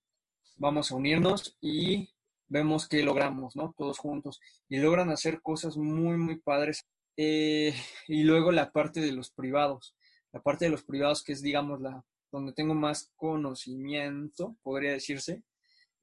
vamos 0.56 0.90
a 0.90 0.96
unirnos 0.96 1.56
y 1.60 2.10
vemos 2.48 2.88
que 2.88 3.02
logramos, 3.02 3.56
¿no? 3.56 3.74
Todos 3.76 3.98
juntos. 3.98 4.40
Y 4.68 4.78
logran 4.78 5.10
hacer 5.10 5.40
cosas 5.42 5.76
muy, 5.76 6.16
muy 6.16 6.36
padres. 6.36 6.86
Eh, 7.16 7.74
y 8.08 8.24
luego 8.24 8.52
la 8.52 8.72
parte 8.72 9.00
de 9.00 9.12
los 9.12 9.30
privados. 9.30 9.94
La 10.32 10.40
parte 10.40 10.66
de 10.66 10.70
los 10.70 10.82
privados 10.82 11.22
que 11.22 11.32
es, 11.32 11.42
digamos, 11.42 11.80
la 11.80 12.04
donde 12.34 12.52
tengo 12.52 12.74
más 12.74 13.12
conocimiento, 13.14 14.56
podría 14.64 14.90
decirse. 14.90 15.44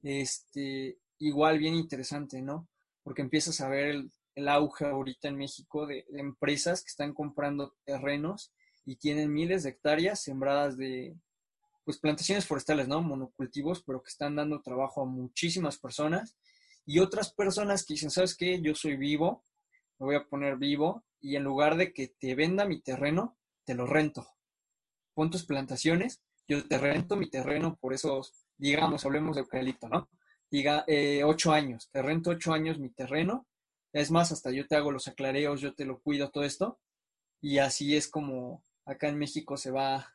Este, 0.02 0.98
igual 1.18 1.58
bien 1.58 1.74
interesante, 1.74 2.40
¿no? 2.40 2.68
Porque 3.02 3.20
empiezas 3.20 3.60
a 3.60 3.68
ver 3.68 3.88
el, 3.88 4.10
el 4.34 4.48
auge 4.48 4.86
ahorita 4.86 5.28
en 5.28 5.36
México 5.36 5.86
de, 5.86 6.06
empresas 6.12 6.82
que 6.82 6.88
están 6.88 7.12
comprando 7.12 7.74
terrenos 7.84 8.52
y 8.84 8.96
tienen 8.96 9.32
miles 9.32 9.62
de 9.62 9.70
hectáreas 9.70 10.22
sembradas 10.22 10.76
de 10.76 11.16
pues 11.84 11.98
plantaciones 11.98 12.46
forestales, 12.46 12.88
¿no? 12.88 13.02
Monocultivos, 13.02 13.82
pero 13.82 14.02
que 14.02 14.08
están 14.08 14.36
dando 14.36 14.62
trabajo 14.62 15.02
a 15.02 15.06
muchísimas 15.06 15.78
personas 15.78 16.36
y 16.84 16.98
otras 16.98 17.32
personas 17.32 17.84
que 17.84 17.94
dicen, 17.94 18.10
¿sabes 18.10 18.36
qué? 18.36 18.60
Yo 18.60 18.74
soy 18.74 18.96
vivo, 18.96 19.44
me 19.98 20.06
voy 20.06 20.14
a 20.16 20.28
poner 20.28 20.56
vivo 20.56 21.04
y 21.20 21.36
en 21.36 21.44
lugar 21.44 21.76
de 21.76 21.92
que 21.92 22.08
te 22.08 22.34
venda 22.34 22.64
mi 22.64 22.80
terreno, 22.80 23.38
te 23.64 23.74
lo 23.74 23.86
rento. 23.86 24.26
Pon 25.14 25.30
tus 25.30 25.44
plantaciones, 25.44 26.22
yo 26.48 26.66
te 26.66 26.78
rento 26.78 27.16
mi 27.16 27.30
terreno 27.30 27.76
por 27.80 27.92
esos, 27.92 28.34
digamos, 28.56 29.04
hablemos 29.04 29.36
de 29.36 29.42
eucalipto, 29.42 29.88
¿no? 29.88 30.08
Diga, 30.50 30.84
eh, 30.86 31.22
ocho 31.24 31.52
años, 31.52 31.88
te 31.90 32.02
rento 32.02 32.30
ocho 32.30 32.52
años 32.52 32.78
mi 32.78 32.90
terreno, 32.90 33.46
es 33.92 34.10
más, 34.10 34.32
hasta 34.32 34.50
yo 34.50 34.66
te 34.66 34.74
hago 34.74 34.90
los 34.90 35.06
aclareos, 35.08 35.60
yo 35.60 35.74
te 35.74 35.84
lo 35.84 36.00
cuido, 36.00 36.30
todo 36.30 36.44
esto, 36.44 36.80
y 37.40 37.58
así 37.58 37.96
es 37.96 38.08
como 38.08 38.64
acá 38.84 39.08
en 39.08 39.18
México 39.18 39.56
se 39.56 39.70
va, 39.70 40.12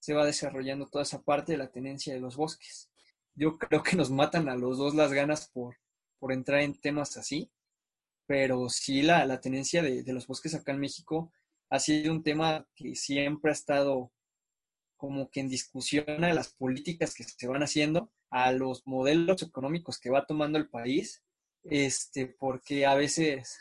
se 0.00 0.14
va 0.14 0.26
desarrollando 0.26 0.86
toda 0.86 1.02
esa 1.02 1.22
parte 1.22 1.52
de 1.52 1.58
la 1.58 1.70
tenencia 1.70 2.12
de 2.12 2.20
los 2.20 2.36
bosques. 2.36 2.90
Yo 3.34 3.58
creo 3.58 3.82
que 3.82 3.96
nos 3.96 4.10
matan 4.10 4.48
a 4.48 4.56
los 4.56 4.78
dos 4.78 4.94
las 4.94 5.12
ganas 5.12 5.48
por, 5.48 5.76
por 6.18 6.32
entrar 6.32 6.60
en 6.60 6.74
temas 6.74 7.16
así, 7.16 7.50
pero 8.26 8.68
sí 8.68 9.02
la, 9.02 9.24
la 9.26 9.40
tenencia 9.40 9.82
de, 9.82 10.02
de 10.02 10.12
los 10.12 10.26
bosques 10.26 10.54
acá 10.54 10.72
en 10.72 10.80
México 10.80 11.32
ha 11.68 11.78
sido 11.78 12.12
un 12.12 12.22
tema 12.22 12.66
que 12.74 12.96
siempre 12.96 13.50
ha 13.50 13.54
estado 13.54 14.12
como 14.96 15.30
que 15.30 15.40
en 15.40 15.48
discusión 15.48 16.24
a 16.24 16.34
las 16.34 16.52
políticas 16.52 17.14
que 17.14 17.24
se 17.24 17.46
van 17.46 17.62
haciendo, 17.62 18.12
a 18.28 18.52
los 18.52 18.86
modelos 18.86 19.42
económicos 19.42 19.98
que 19.98 20.10
va 20.10 20.26
tomando 20.26 20.58
el 20.58 20.68
país, 20.68 21.22
este, 21.64 22.26
porque 22.26 22.86
a 22.86 22.94
veces 22.94 23.58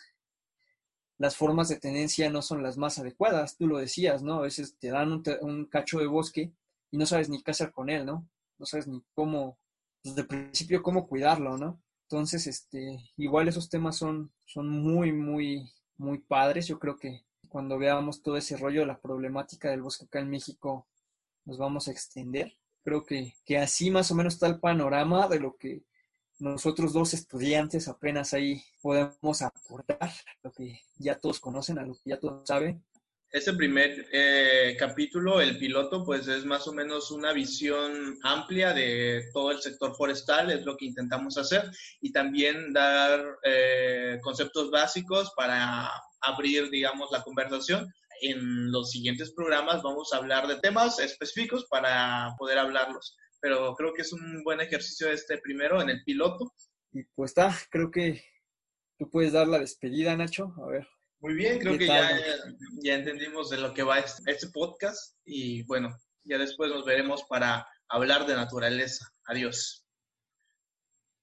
las 1.20 1.36
formas 1.36 1.68
de 1.68 1.76
tenencia 1.76 2.30
no 2.30 2.42
son 2.42 2.64
las 2.64 2.78
más 2.78 2.98
adecuadas, 2.98 3.58
tú 3.58 3.68
lo 3.68 3.78
decías, 3.78 4.24
¿no? 4.24 4.36
A 4.36 4.42
veces 4.44 4.78
te 4.80 4.90
dan 4.90 5.22
un, 5.42 5.66
cacho 5.66 6.00
de 6.00 6.08
bosque 6.08 6.54
y 6.92 6.98
no 6.98 7.06
sabes 7.06 7.30
ni 7.30 7.44
qué 7.44 7.52
hacer 7.52 7.74
con 7.74 7.90
él, 7.90 8.06
¿no? 8.06 8.28
No 8.58 8.66
sabes 8.66 8.88
ni 8.88 9.04
cómo, 9.14 9.60
desde 10.02 10.24
pues, 10.24 10.40
el 10.40 10.46
principio, 10.46 10.82
cómo 10.82 11.08
cuidarlo, 11.08 11.58
¿no? 11.58 11.84
Entonces, 12.04 12.48
este, 12.48 13.12
igual 13.18 13.50
esos 13.50 13.70
temas 13.70 13.98
son, 13.98 14.32
son 14.46 14.70
muy, 14.70 15.12
muy, 15.12 15.70
muy 15.98 16.20
padres. 16.20 16.68
Yo 16.68 16.80
creo 16.80 16.98
que 16.98 17.26
cuando 17.50 17.78
veamos 17.78 18.24
todo 18.24 18.38
ese 18.38 18.56
rollo, 18.56 18.86
la 18.86 19.00
problemática 19.00 19.70
del 19.70 19.82
bosque 19.82 20.06
acá 20.06 20.20
en 20.20 20.30
México, 20.30 20.88
nos 21.44 21.58
vamos 21.58 21.90
a 21.90 21.92
extender. 21.92 22.58
Creo 22.82 23.04
que, 23.04 23.34
que 23.44 23.58
así 23.58 23.92
más 23.92 24.10
o 24.10 24.16
menos 24.16 24.36
está 24.36 24.48
el 24.48 24.60
panorama 24.60 25.28
de 25.28 25.42
lo 25.42 25.58
que 25.58 25.84
nosotros 26.40 26.94
dos 26.94 27.14
estudiantes 27.14 27.88
apenas 27.88 28.34
ahí 28.34 28.62
podemos 28.82 29.42
aportar, 29.42 30.12
lo 30.44 30.52
que 30.52 30.80
ya 30.98 31.16
todos 31.16 31.40
conocen, 31.40 31.80
a 31.80 31.86
lo 31.86 31.94
que 31.94 32.10
ya 32.12 32.20
todos 32.20 32.48
saben. 32.48 32.84
Ese 33.32 33.54
primer 33.54 34.08
eh, 34.12 34.76
capítulo, 34.80 35.40
el 35.40 35.60
piloto, 35.60 36.04
pues 36.04 36.28
es 36.28 36.46
más 36.46 36.68
o 36.68 36.74
menos 36.74 37.12
una 37.12 37.32
visión 37.32 38.18
amplia 38.24 38.74
de 38.74 39.30
todo 39.34 39.52
el 39.52 39.62
sector 39.62 39.96
forestal, 39.96 40.50
es 40.50 40.66
lo 40.66 40.76
que 40.76 40.86
intentamos 40.86 41.38
hacer, 41.38 41.70
y 42.02 42.12
también 42.12 42.74
dar 42.74 43.24
eh, 43.44 44.18
conceptos 44.24 44.72
básicos 44.72 45.32
para 45.36 45.92
abrir, 46.22 46.72
digamos, 46.72 47.12
la 47.12 47.22
conversación 47.22 47.88
en 48.22 48.72
los 48.72 48.92
siguientes 48.92 49.32
programas 49.32 49.82
vamos 49.82 50.12
a 50.14 50.18
hablar 50.18 50.48
de 50.48 50.60
temas 50.60 51.00
específicos 51.00 51.66
para 51.70 52.36
poder 52.38 52.58
hablarlos. 52.58 53.16
Pero 53.42 53.74
creo 53.76 53.94
que 53.94 54.02
es 54.02 54.14
un 54.14 54.44
buen 54.44 54.60
ejercicio 54.62 55.10
este 55.10 55.38
primero 55.38 55.82
en 55.82 55.90
el 55.90 56.04
piloto. 56.04 56.54
Y 56.92 57.04
pues 57.16 57.32
está, 57.32 57.56
creo 57.70 57.92
que 57.92 58.24
tú 58.98 59.10
puedes 59.10 59.34
dar 59.34 59.48
la 59.48 59.60
despedida, 59.60 60.16
Nacho. 60.16 60.54
A 60.64 60.68
ver. 60.68 60.88
Muy 61.22 61.34
bien, 61.34 61.60
creo 61.60 61.78
que 61.78 61.88
ya, 61.88 62.18
ya 62.82 62.96
entendimos 62.96 63.50
de 63.50 63.58
lo 63.58 63.74
que 63.74 63.84
va 63.84 64.00
este, 64.00 64.32
este 64.32 64.48
podcast 64.54 65.18
y 65.26 65.64
bueno, 65.64 65.90
ya 66.24 66.38
después 66.38 66.72
nos 66.72 66.86
veremos 66.86 67.24
para 67.28 67.68
hablar 67.90 68.26
de 68.26 68.36
naturaleza. 68.36 69.06
Adiós. 69.26 69.86